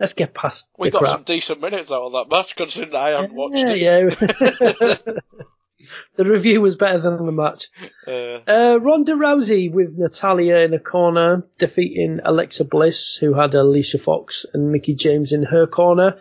[0.02, 1.12] let's get past We got crap.
[1.12, 3.78] some decent minutes out of that match, considering I haven't watched it.
[3.78, 5.12] yeah.
[6.16, 7.68] the review was better than the match.
[8.06, 13.98] Uh, Uh, Ronda Rousey with Natalya in a corner, defeating Alexa Bliss, who had Alicia
[13.98, 16.20] Fox and Mickie James in her corner.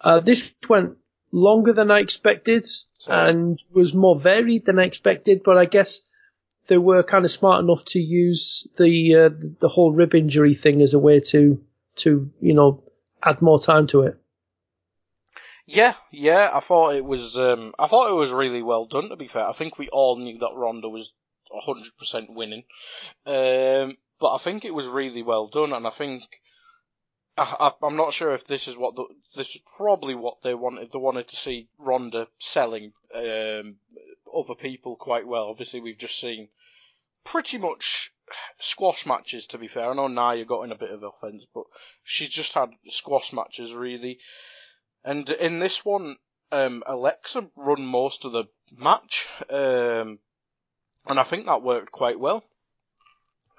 [0.00, 0.96] Uh, this went
[1.32, 2.66] longer than I expected
[3.08, 6.02] and was more varied than I expected, but I guess
[6.68, 10.82] they were kind of smart enough to use the uh, the whole rib injury thing
[10.82, 11.60] as a way to
[11.96, 12.82] to you know
[13.22, 14.18] add more time to it.
[15.66, 17.36] Yeah, yeah, I thought it was.
[17.36, 19.08] Um, I thought it was really well done.
[19.08, 21.12] To be fair, I think we all knew that Ronda was
[21.52, 22.64] hundred percent winning,
[23.24, 26.22] um, but I think it was really well done, and I think
[27.38, 29.04] I, I'm not sure if this is what the,
[29.36, 30.90] this is probably what they wanted.
[30.92, 33.76] They wanted to see Ronda selling um,
[34.34, 35.48] other people quite well.
[35.50, 36.48] Obviously, we've just seen
[37.24, 38.12] pretty much
[38.58, 39.46] squash matches.
[39.48, 41.64] To be fair, I know Nia got in a bit of offense, but
[42.04, 44.18] she's just had squash matches really.
[45.04, 46.16] And in this one,
[46.52, 48.44] um, Alexa run most of the
[48.76, 50.18] match, um,
[51.06, 52.44] and I think that worked quite well.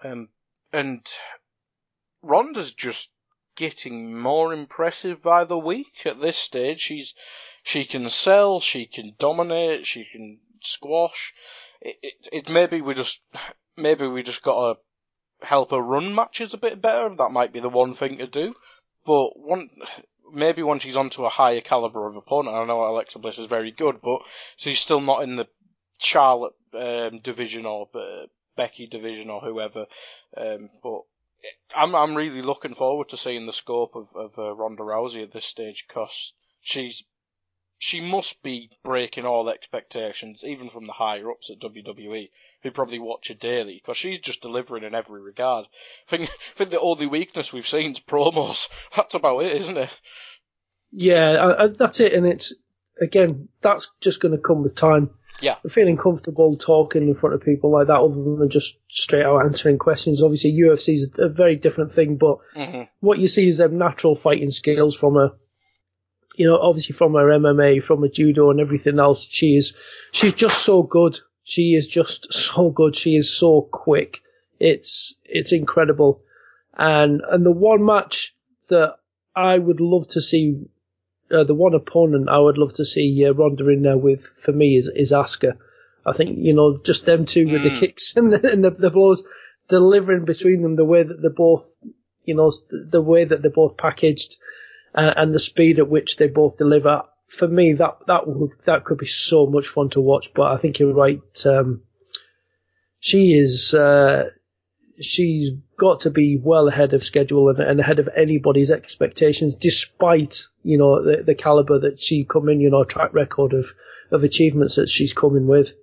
[0.04, 0.30] Um,
[0.74, 1.08] and
[2.22, 3.10] Ronda's just
[3.56, 6.80] getting more impressive by the week at this stage.
[6.80, 7.14] She's
[7.64, 11.34] she can sell, she can dominate, she can squash.
[11.82, 13.22] It, it, it maybe we just
[13.76, 14.80] maybe we just gotta
[15.42, 17.16] help her run matches a bit better.
[17.16, 18.54] That might be the one thing to do.
[19.06, 19.70] But one
[20.34, 23.72] maybe when she's onto a higher caliber of opponent, I know Alexa Bliss is very
[23.72, 24.22] good, but
[24.58, 25.48] she's still not in the
[26.00, 29.86] Charlotte um, division or uh, Becky division or whoever.
[30.36, 31.02] Um, but
[31.76, 35.34] I'm I'm really looking forward to seeing the scope of of uh, Ronda Rousey at
[35.34, 37.04] this stage because she's
[37.80, 42.30] she must be breaking all expectations, even from the higher ups at WWE,
[42.64, 45.66] who probably watch her daily, because she's just delivering in every regard.
[46.08, 48.68] I think, I think the only weakness we've seen is promos.
[48.96, 49.90] That's about it, isn't it?
[50.92, 52.14] Yeah, I, that's it.
[52.14, 52.54] And it's
[53.02, 55.12] again, that's just going to come with time.
[55.42, 55.56] Yeah.
[55.70, 59.78] Feeling comfortable talking in front of people like that, other than just straight out answering
[59.78, 60.24] questions.
[60.24, 64.16] Obviously, UFC is a very different thing, but hmm what you see is them natural
[64.16, 65.34] fighting skills from her.
[66.38, 69.28] You know, obviously from her MMA, from her judo, and everything else.
[69.30, 69.74] She is,
[70.12, 71.20] she's just so good.
[71.44, 72.96] She is just so good.
[72.96, 74.22] She is so quick.
[74.60, 76.22] It's it's incredible.
[76.74, 78.36] And and the one match
[78.70, 78.98] that
[79.36, 80.66] I would love to see,
[81.32, 84.52] uh, the one opponent I would love to see uh, Ronda in there with for
[84.52, 85.58] me is is Asuka.
[86.06, 87.80] I think you know just them two with the Mm.
[87.80, 89.24] kicks and the, and the, the blows,
[89.68, 91.66] delivering between them the way that they're both,
[92.26, 94.38] you know, the way that they're both packaged,
[94.98, 97.04] uh, and the speed at which they both deliver.
[97.28, 100.32] For me, that that would that could be so much fun to watch.
[100.34, 101.22] But I think you're right.
[101.46, 101.84] Um,
[103.00, 103.74] she is.
[103.74, 104.32] Uh,
[105.00, 110.48] she's got to be well ahead of schedule and, and ahead of anybody's expectations, despite
[110.64, 113.74] you know the, the caliber that she come in, you know, track record of
[114.10, 115.74] of achievements that she's coming with.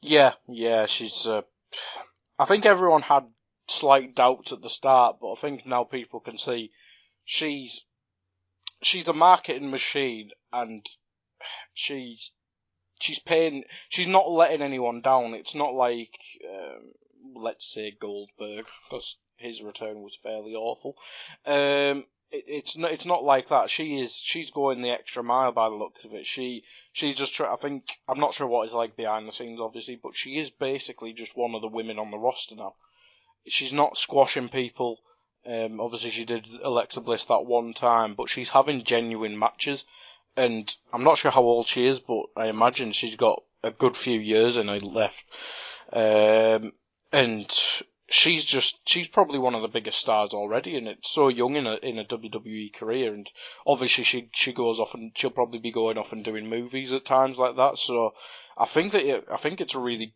[0.00, 1.26] Yeah, yeah, she's.
[1.26, 1.42] Uh,
[2.38, 3.24] I think everyone had
[3.68, 6.70] slight doubts at the start, but I think now people can see
[7.24, 7.80] she's
[8.82, 10.86] she's a marketing machine, and
[11.72, 12.32] she's
[13.00, 13.64] she's paying.
[13.88, 15.34] She's not letting anyone down.
[15.34, 16.10] It's not like
[16.48, 16.92] um,
[17.42, 20.96] let's say Goldberg, because his return was fairly awful.
[21.46, 22.92] Um, it, it's not.
[22.92, 23.70] It's not like that.
[23.70, 24.14] She is.
[24.14, 26.26] She's going the extra mile by the looks of it.
[26.26, 29.60] She she's just try- I think I'm not sure what it's like behind the scenes,
[29.60, 32.74] obviously, but she is basically just one of the women on the roster now.
[33.46, 34.98] She's not squashing people.
[35.46, 39.84] Um, obviously, she did Alexa Bliss that one time, but she's having genuine matches.
[40.36, 43.96] And I'm not sure how old she is, but I imagine she's got a good
[43.96, 45.24] few years in her left.
[45.92, 46.72] Um,
[47.12, 47.60] and
[48.08, 51.66] she's just she's probably one of the biggest stars already, and it's so young in
[51.66, 53.14] a in a WWE career.
[53.14, 53.28] And
[53.66, 57.04] obviously, she she goes off and she'll probably be going off and doing movies at
[57.04, 57.78] times like that.
[57.78, 58.14] So
[58.56, 60.14] I think that it, I think it's a really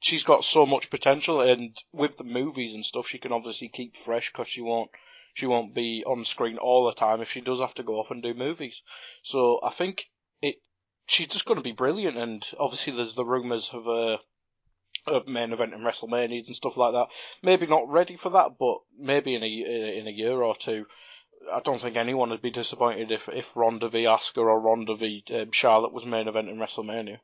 [0.00, 3.96] she's got so much potential, and with the movies and stuff, she can obviously keep
[3.96, 4.90] fresh because she won't
[5.34, 8.10] she won't be on screen all the time if she does have to go off
[8.10, 8.80] and do movies.
[9.22, 10.56] So I think it
[11.06, 14.18] she's just going to be brilliant, and obviously there's the rumours of a.
[15.08, 17.06] Of main event and WrestleMania and stuff like that.
[17.40, 20.86] Maybe not ready for that, but maybe in a in a year or two.
[21.52, 25.22] I don't think anyone would be disappointed if if Ronda v Asuka or Ronda v
[25.32, 27.18] um, Charlotte was main event in WrestleMania.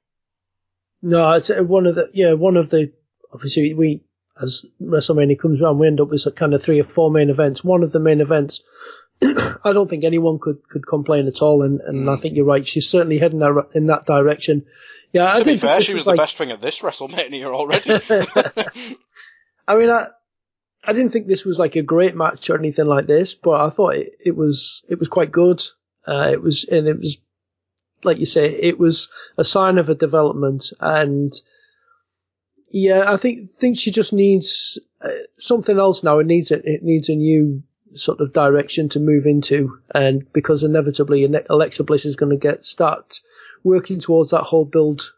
[1.03, 2.93] No, it's uh, one of the yeah one of the
[3.33, 4.03] obviously we
[4.41, 7.65] as WrestleMania comes around we end up with kind of three or four main events.
[7.65, 8.63] One of the main events,
[9.23, 12.67] I don't think anyone could could complain at all, and and I think you're right.
[12.67, 14.67] She's certainly heading that, in that direction.
[15.13, 17.91] Yeah, I be think fair, she was like, the best thing at this WrestleMania already.
[19.69, 20.07] I mean, I,
[20.85, 23.71] I didn't think this was like a great match or anything like this, but I
[23.71, 25.63] thought it, it was it was quite good.
[26.07, 27.19] Uh, it was and it was
[28.05, 31.33] like you say, it was a sign of a development, and
[32.71, 36.19] yeah, I think think she just needs uh, something else now.
[36.19, 36.63] It needs it.
[36.65, 37.63] It needs a new
[37.95, 42.65] sort of direction to move into, and because inevitably Alexa Bliss is going to get
[42.65, 43.21] start
[43.63, 45.13] working towards that whole build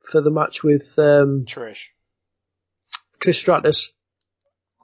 [0.00, 1.86] for the match with um, Trish.
[3.20, 3.92] Trish Stratus.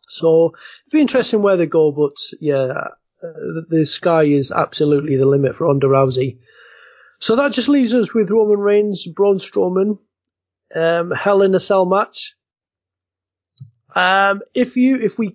[0.06, 0.54] So
[0.86, 2.92] it'd be interesting where they go, but yeah, uh,
[3.22, 6.38] the, the sky is absolutely the limit for Ronda Rousey.
[7.24, 9.98] So that just leaves us with Roman Reigns, Braun Strowman,
[10.76, 12.36] um, Hell in a Cell match.
[13.96, 15.34] Um, if you, if we,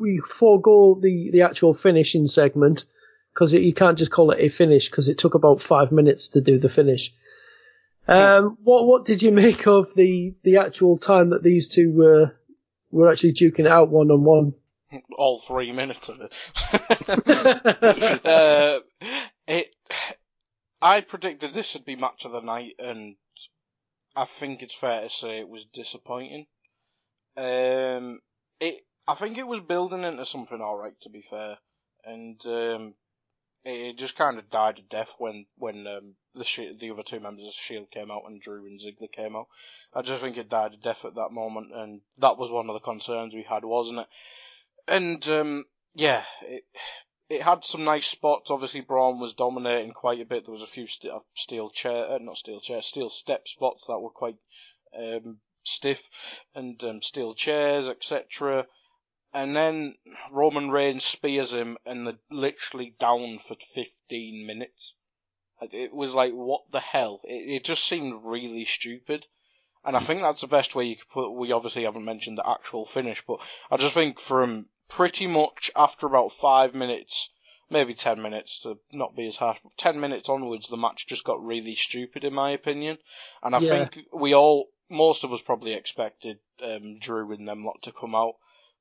[0.00, 2.84] we forego the, the actual finishing segment,
[3.32, 6.40] because you can't just call it a finish, because it took about five minutes to
[6.40, 7.14] do the finish.
[8.08, 12.32] Um, what, what did you make of the, the actual time that these two were,
[12.90, 14.54] were actually duking it out one on one?
[15.16, 16.32] All three minutes of it.
[18.26, 18.80] uh,
[19.46, 19.74] it.
[20.82, 23.16] I predicted this would be match of the night, and
[24.16, 26.46] I think it's fair to say it was disappointing.
[27.36, 28.20] Um,
[28.58, 28.86] it.
[29.06, 31.58] I think it was building into something alright, to be fair,
[32.04, 32.94] and um,
[33.64, 37.02] it, it just kind of died a death when when um, the sh- the other
[37.02, 39.48] two members of Shield came out and Drew and Ziggler came out.
[39.94, 42.74] I just think it died a death at that moment, and that was one of
[42.74, 44.06] the concerns we had, wasn't it?
[44.86, 45.64] And um,
[45.94, 46.64] yeah, it
[47.30, 48.50] it had some nice spots.
[48.50, 50.44] Obviously, Braun was dominating quite a bit.
[50.44, 53.84] There was a few st- uh, steel chair, uh, not steel chair, steel step spots
[53.86, 54.36] that were quite
[54.98, 56.02] um, stiff,
[56.56, 58.66] and um, steel chairs, etc.
[59.32, 59.94] And then
[60.32, 64.94] Roman Reigns spears him, and they're literally down for 15 minutes.
[65.62, 67.20] It was like, what the hell?
[67.22, 69.24] It, it just seemed really stupid.
[69.84, 71.30] And I think that's the best way you could put.
[71.30, 73.38] We obviously haven't mentioned the actual finish, but
[73.70, 77.30] I just think from pretty much after about five minutes,
[77.70, 81.24] maybe ten minutes to not be as harsh, but ten minutes onwards, the match just
[81.24, 82.98] got really stupid in my opinion.
[83.42, 83.70] And I Yeah.
[83.70, 88.14] think we all, most of us probably expected um, Drew and them lot to come
[88.14, 88.34] out.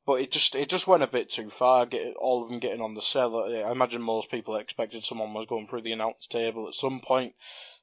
[0.06, 1.86] But it just it just went a bit too far.
[1.86, 3.44] Get all of them getting on the cell.
[3.44, 7.36] I imagine most people expected someone was going through the announce table at some point,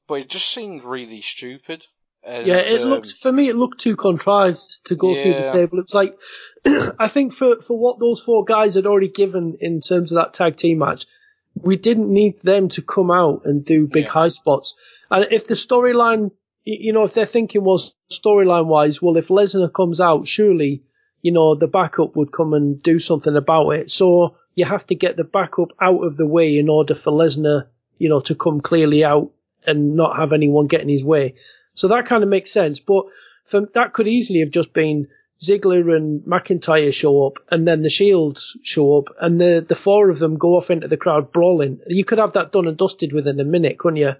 [0.08, 1.84] but it just seemed really stupid.
[2.26, 3.48] And, Yeah, it um, looked for me.
[3.48, 5.78] It looked too contrived to go through the table.
[5.78, 6.16] It was like,
[6.98, 10.34] I think for for what those four guys had already given in terms of that
[10.34, 11.06] tag team match,
[11.54, 14.10] we didn't need them to come out and do big Yeah.
[14.10, 14.74] high spots.
[15.10, 16.32] And if the storyline,
[16.64, 20.82] you know, if their thinking was storyline wise, well, if Lesnar comes out, surely,
[21.22, 23.90] you know, the backup would come and do something about it.
[23.90, 27.68] So you have to get the backup out of the way in order for Lesnar,
[27.98, 29.30] you know, to come clearly out
[29.64, 31.36] and not have anyone get in his way.
[31.76, 32.80] So that kind of makes sense.
[32.80, 33.04] But
[33.44, 35.08] for, that could easily have just been
[35.40, 40.08] Ziggler and McIntyre show up and then the Shields show up and the, the four
[40.08, 41.78] of them go off into the crowd brawling.
[41.86, 44.12] You could have that done and dusted within a minute, couldn't you?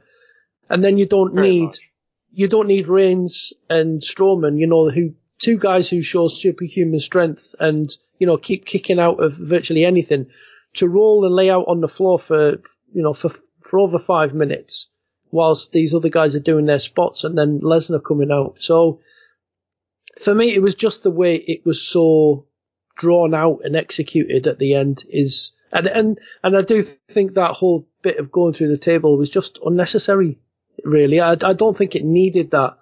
[0.69, 1.79] And then you don't Pretty need, much.
[2.33, 7.55] you don't need Reigns and Strowman, you know, who, two guys who show superhuman strength
[7.59, 7.89] and,
[8.19, 10.27] you know, keep kicking out of virtually anything
[10.75, 12.57] to roll and lay out on the floor for,
[12.93, 13.31] you know, for,
[13.63, 14.91] for over five minutes
[15.31, 18.57] whilst these other guys are doing their spots and then Lesnar coming out.
[18.61, 19.01] So
[20.21, 22.47] for me, it was just the way it was so
[22.97, 27.53] drawn out and executed at the end is, and, and, and I do think that
[27.53, 30.39] whole bit of going through the table was just unnecessary,
[30.85, 31.21] really.
[31.21, 32.79] I, I don't think it needed that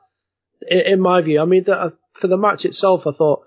[0.68, 1.40] in, in my view.
[1.40, 3.42] I mean, that, uh, for the match itself, I thought,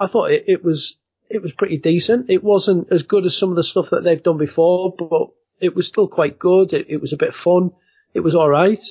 [0.00, 0.96] I thought it, it was,
[1.28, 2.30] it was pretty decent.
[2.30, 5.28] It wasn't as good as some of the stuff that they've done before, but
[5.60, 6.72] it was still quite good.
[6.72, 7.72] It, it was a bit fun.
[8.14, 8.82] It was alright.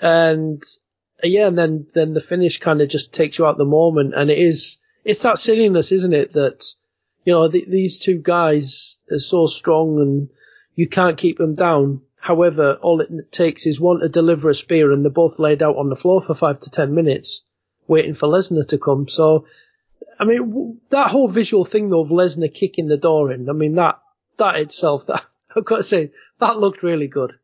[0.00, 0.62] And
[1.22, 4.14] uh, yeah, and then, then the finish kind of just takes you out the moment.
[4.14, 6.32] And it is, it's that silliness, isn't it?
[6.32, 6.64] That,
[7.24, 10.28] you know, th these two guys are so strong and
[10.74, 12.02] you can't keep them down.
[12.16, 15.76] However, all it takes is one to deliver a spear and they're both laid out
[15.76, 17.44] on the floor for five to ten minutes
[17.88, 19.08] waiting for Lesnar to come.
[19.08, 19.46] So,
[20.20, 23.52] I mean, w- that whole visual thing though of Lesnar kicking the door in, I
[23.52, 23.98] mean, that,
[24.36, 25.24] that itself, that,
[25.56, 27.34] I've got to say, that looked really good.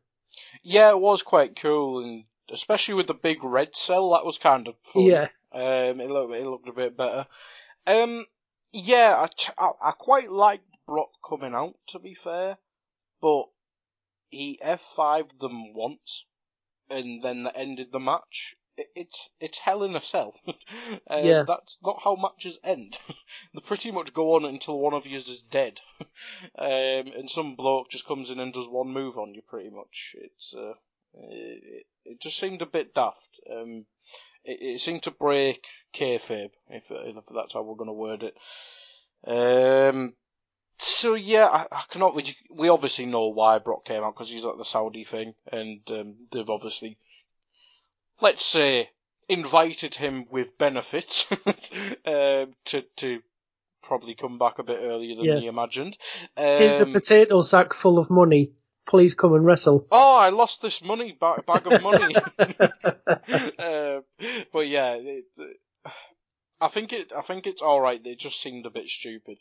[0.67, 4.67] Yeah, it was quite cool, and especially with the big red cell, that was kind
[4.67, 5.03] of fun.
[5.03, 5.27] Yeah.
[5.53, 7.27] Um, it looked it looked a bit better.
[7.85, 8.25] Um,
[8.71, 11.75] yeah, I, I, I quite liked Brock coming out.
[11.89, 12.57] To be fair,
[13.21, 13.43] but
[14.29, 16.25] he F5'd them once,
[16.89, 18.55] and then that ended the match.
[18.77, 20.33] It, it's it's hell in a cell.
[20.47, 20.53] um,
[21.09, 21.43] Yeah.
[21.47, 22.97] That's not how matches end.
[23.53, 25.79] they pretty much go on until one of you is dead,
[26.57, 29.41] um, and some bloke just comes in and does one move on you.
[29.41, 30.73] Pretty much, it's uh,
[31.13, 33.39] it, it just seemed a bit daft.
[33.51, 33.85] Um,
[34.43, 35.63] it, it seemed to break
[35.93, 38.35] kayfabe, if, if that's how we're going to word it.
[39.27, 40.13] Um,
[40.77, 42.15] so yeah, I, I cannot.
[42.15, 45.79] We, we obviously know why Brock came out because he's at the Saudi thing, and
[45.89, 46.97] um, they've obviously,
[48.21, 48.89] let's say,
[49.29, 51.25] invited him with benefits
[52.05, 53.19] um, to to
[53.83, 55.39] probably come back a bit earlier than Yeah.
[55.39, 55.97] he imagined.
[56.37, 58.51] Here's a Um, potato sack full of money.
[58.87, 59.87] Please come and wrestle.
[59.91, 62.15] Oh, I lost this money bag, bag of money.
[62.15, 64.01] uh,
[64.53, 65.25] but yeah, it,
[66.61, 67.11] I think it.
[67.15, 67.99] I think it's all right.
[68.03, 69.37] It just seemed a bit stupid,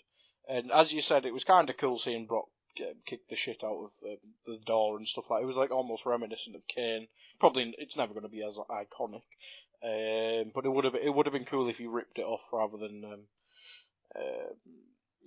[0.49, 2.47] and as you said, it was kind of cool seeing Brock
[2.81, 4.17] um, kick the shit out of um,
[4.47, 5.43] the door and stuff like.
[5.43, 7.09] It was like almost reminiscent of Kane.
[7.41, 9.23] Probably it's never going to be as iconic,
[9.83, 10.95] um, but it would have.
[10.95, 13.05] It would have been cool if he ripped it off rather than.
[13.05, 13.21] Um,
[14.17, 14.55] um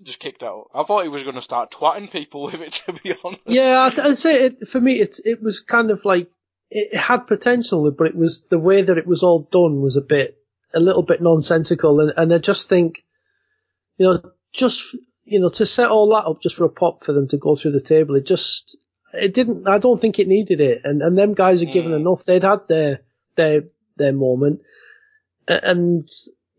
[0.03, 0.69] just kicked out.
[0.73, 2.73] I thought he was going to start twatting people with it.
[2.85, 3.43] To be honest.
[3.45, 6.29] Yeah, I'd, I'd say it, for me, it it was kind of like
[6.69, 9.95] it, it had potential, but it was the way that it was all done was
[9.95, 10.37] a bit,
[10.73, 13.03] a little bit nonsensical, and and I just think,
[13.97, 14.95] you know, just
[15.27, 17.55] you know, to set all that up just for a pop for them to go
[17.55, 18.77] through the table, it just
[19.13, 19.67] it didn't.
[19.67, 21.97] I don't think it needed it, and and them guys given Mm.
[21.97, 22.23] enough.
[22.23, 23.01] They'd had their
[23.35, 23.63] their
[23.97, 24.61] their moment,
[25.47, 26.09] and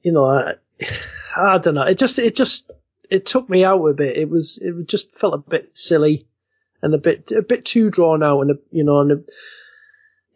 [0.02, 0.54] you know, I,
[1.36, 1.82] I don't know.
[1.82, 2.70] It just it just
[3.10, 4.16] it took me out a bit.
[4.16, 6.26] It was it just felt a bit silly
[6.82, 9.22] and a bit a bit too drawn out and a, you know and a,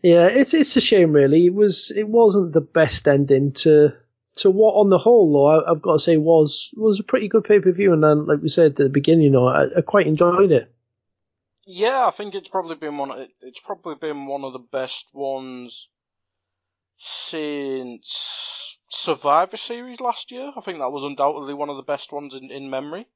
[0.03, 3.93] yeah it's it's a shame really it was it wasn't the best ending to
[4.37, 7.29] to what on the whole though I, I've got to say was was a pretty
[7.29, 9.65] good pay per view and then like we said at the beginning you know I,
[9.79, 10.73] I quite enjoyed it
[11.67, 13.11] Yeah, I think it's probably been one.
[13.11, 15.89] Of, it- it's probably been one of the best ones
[16.99, 20.53] since Survivor Series last year.
[20.57, 23.07] I think that was undoubtedly one of the best ones in, in memory.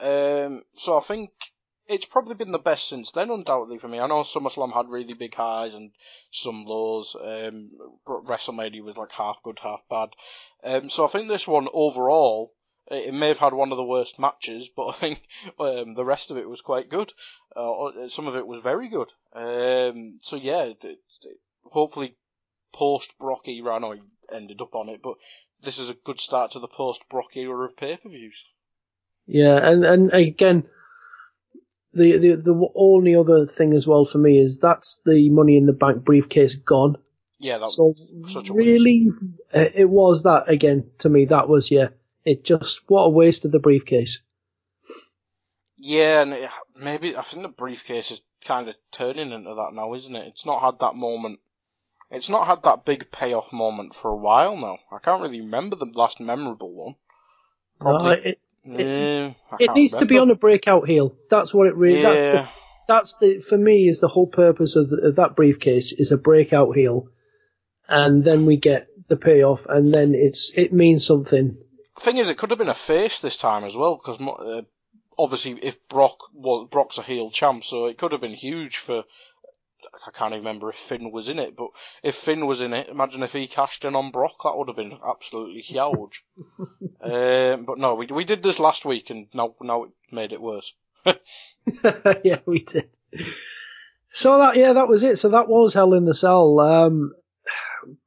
[0.00, 1.30] Um, so I think
[1.90, 3.98] it's probably been the best since then, undoubtedly for me.
[3.98, 5.90] I know SummerSlam had really big highs and
[6.30, 7.16] some lows.
[7.20, 7.70] Um,
[8.06, 10.10] WrestleMania was like half good, half bad.
[10.62, 12.54] Um, so I think this one overall,
[12.86, 15.22] it may have had one of the worst matches, but I think
[15.58, 17.12] um, the rest of it was quite good.
[17.56, 19.08] Uh, some of it was very good.
[19.34, 20.98] Um, so yeah, it, it,
[21.64, 22.14] hopefully
[22.72, 23.74] post Brock era.
[23.74, 24.00] I know he
[24.32, 25.14] ended up on it, but
[25.60, 28.44] this is a good start to the post Brock era of pay per views.
[29.26, 30.64] yeah and and again
[31.92, 35.66] the, the the only other thing as well for me is that's the money in
[35.66, 36.96] the bank briefcase gone
[37.38, 39.08] Yeah, that so was such a really,
[39.54, 41.24] uh, it was that again to me.
[41.24, 41.88] That was yeah.
[42.24, 44.20] It just what a waste of the briefcase.
[45.78, 49.94] Yeah, and it, maybe I think the briefcase is kind of turning into that now,
[49.94, 50.28] isn't it?
[50.28, 51.40] It's not had that moment.
[52.10, 54.78] It's not had that big payoff moment for a while now.
[54.92, 56.94] I can't really remember the last memorable one.
[57.80, 58.16] Probably.
[58.16, 61.14] No, it, Yeah, it needs to be on a breakout heel.
[61.30, 62.02] That's what it really.
[62.02, 62.48] That's the
[62.88, 66.18] that's the for me is the whole purpose of, the, of that briefcase is a
[66.18, 67.08] breakout heel,
[67.88, 71.56] and then we get the payoff, and then it's it means something.
[71.98, 74.62] thing is, it could have been a face this time as well, because uh,
[75.18, 79.04] obviously, if Brock well, Brock's a heel champ, so it could have been huge for.
[80.06, 81.68] I can't even remember if Finn was in it, but
[82.02, 84.76] if Finn was in it, imagine if he cashed in on Brock, that would have
[84.76, 86.24] been absolutely huge.
[87.00, 90.40] um, but no, we we did this last week, and now now it made it
[90.40, 90.72] worse.
[92.24, 92.90] yeah, we did.
[94.12, 95.18] So that yeah, that was it.
[95.18, 96.58] So that was Hell in the Cell.
[96.60, 97.12] Um,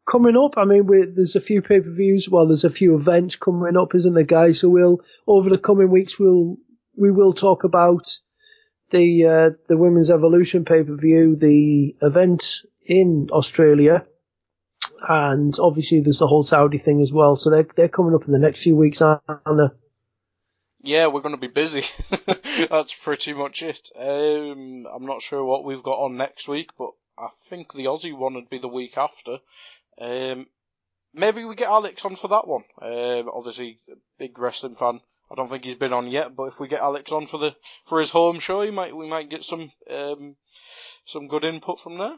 [0.05, 0.85] coming up, I mean,
[1.15, 2.27] there's a few pay per views.
[2.29, 4.59] Well, there's a few events coming up, isn't there, guys?
[4.59, 6.57] So we'll over the coming weeks we'll
[6.95, 8.17] we will talk about
[8.93, 14.05] the uh, the Women's Evolution pay per view, the event in Australia,
[15.09, 17.35] and obviously there's the whole Saudi thing as well.
[17.35, 19.67] So they're they're coming up in the next few weeks, aren't they?
[20.85, 21.85] Yeah, we're going to be busy.
[22.69, 23.89] That's pretty much it.
[23.97, 28.15] Um, I'm not sure what we've got on next week, but I think the Aussie
[28.15, 29.37] one would be the week after.
[29.99, 30.47] Um,
[31.13, 32.63] maybe we get Alex on for that one.
[32.81, 33.79] Um, obviously,
[34.19, 34.99] big wrestling fan.
[35.33, 37.55] I don't think he's been on yet, but if we get Alex on for the
[37.87, 40.35] for his home show, he might we might get some um,
[41.07, 42.15] some good input from there.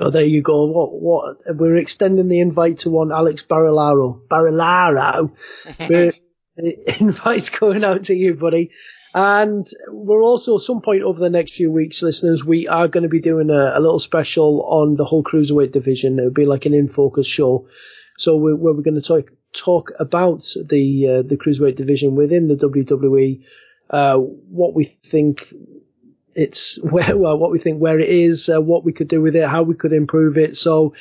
[0.00, 0.66] Oh, there you go.
[0.66, 4.20] What, what, we're extending the invite to one Alex Barilaro.
[4.28, 5.32] Barilaro.
[6.60, 8.72] The invite's going out to you, buddy.
[9.14, 13.04] And we're also, at some point over the next few weeks, listeners, we are going
[13.04, 16.18] to be doing a, a little special on the whole cruiserweight division.
[16.18, 17.68] It'll be like an in focus show.
[18.18, 22.48] So we're, where we're going to talk, talk about the, uh, the cruiserweight division within
[22.48, 23.44] the WWE,
[23.90, 25.52] uh, what we think
[26.34, 29.34] it's where well, what we think where it is, uh, what we could do with
[29.34, 30.56] it, how we could improve it.
[30.56, 30.94] So,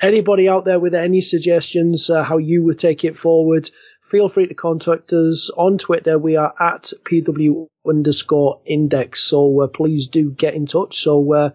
[0.00, 3.70] anybody out there with any suggestions, uh, how you would take it forward,
[4.02, 6.18] feel free to contact us on Twitter.
[6.18, 9.20] We are at pw underscore index.
[9.20, 11.00] So uh, please do get in touch.
[11.00, 11.50] So uh,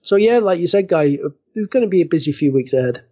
[0.00, 1.18] so yeah, like you said, guy,
[1.54, 3.04] there's going to be a busy few weeks ahead.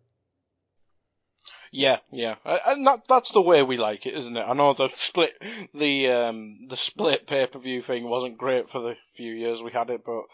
[1.73, 4.43] Yeah, yeah, Uh, and that that's the way we like it, isn't it?
[4.43, 5.41] I know the split,
[5.73, 9.71] the um, the split pay per view thing wasn't great for the few years we
[9.71, 10.25] had it, but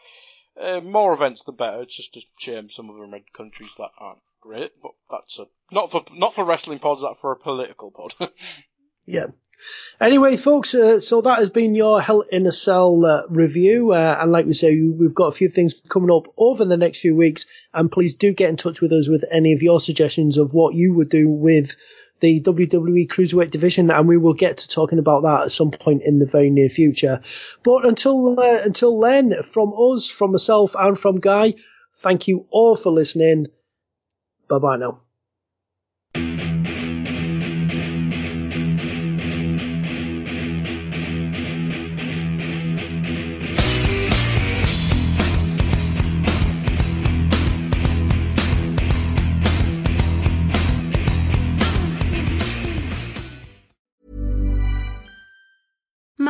[0.62, 1.82] uh, more events the better.
[1.82, 5.38] It's just a shame some of them are in countries that aren't great, but that's
[5.38, 8.14] a not for not for wrestling pods, that for a political pod.
[9.08, 9.26] Yeah.
[10.00, 13.92] Anyway, folks, uh, so that has been your Hell in a Cell uh, review.
[13.92, 17.00] Uh, and like we say, we've got a few things coming up over the next
[17.00, 17.46] few weeks.
[17.72, 20.74] And please do get in touch with us with any of your suggestions of what
[20.74, 21.76] you would do with
[22.20, 23.90] the WWE Cruiserweight division.
[23.90, 26.68] And we will get to talking about that at some point in the very near
[26.68, 27.22] future.
[27.62, 31.54] But until, uh, until then, from us, from myself and from Guy,
[31.98, 33.46] thank you all for listening.
[34.48, 35.00] Bye bye now.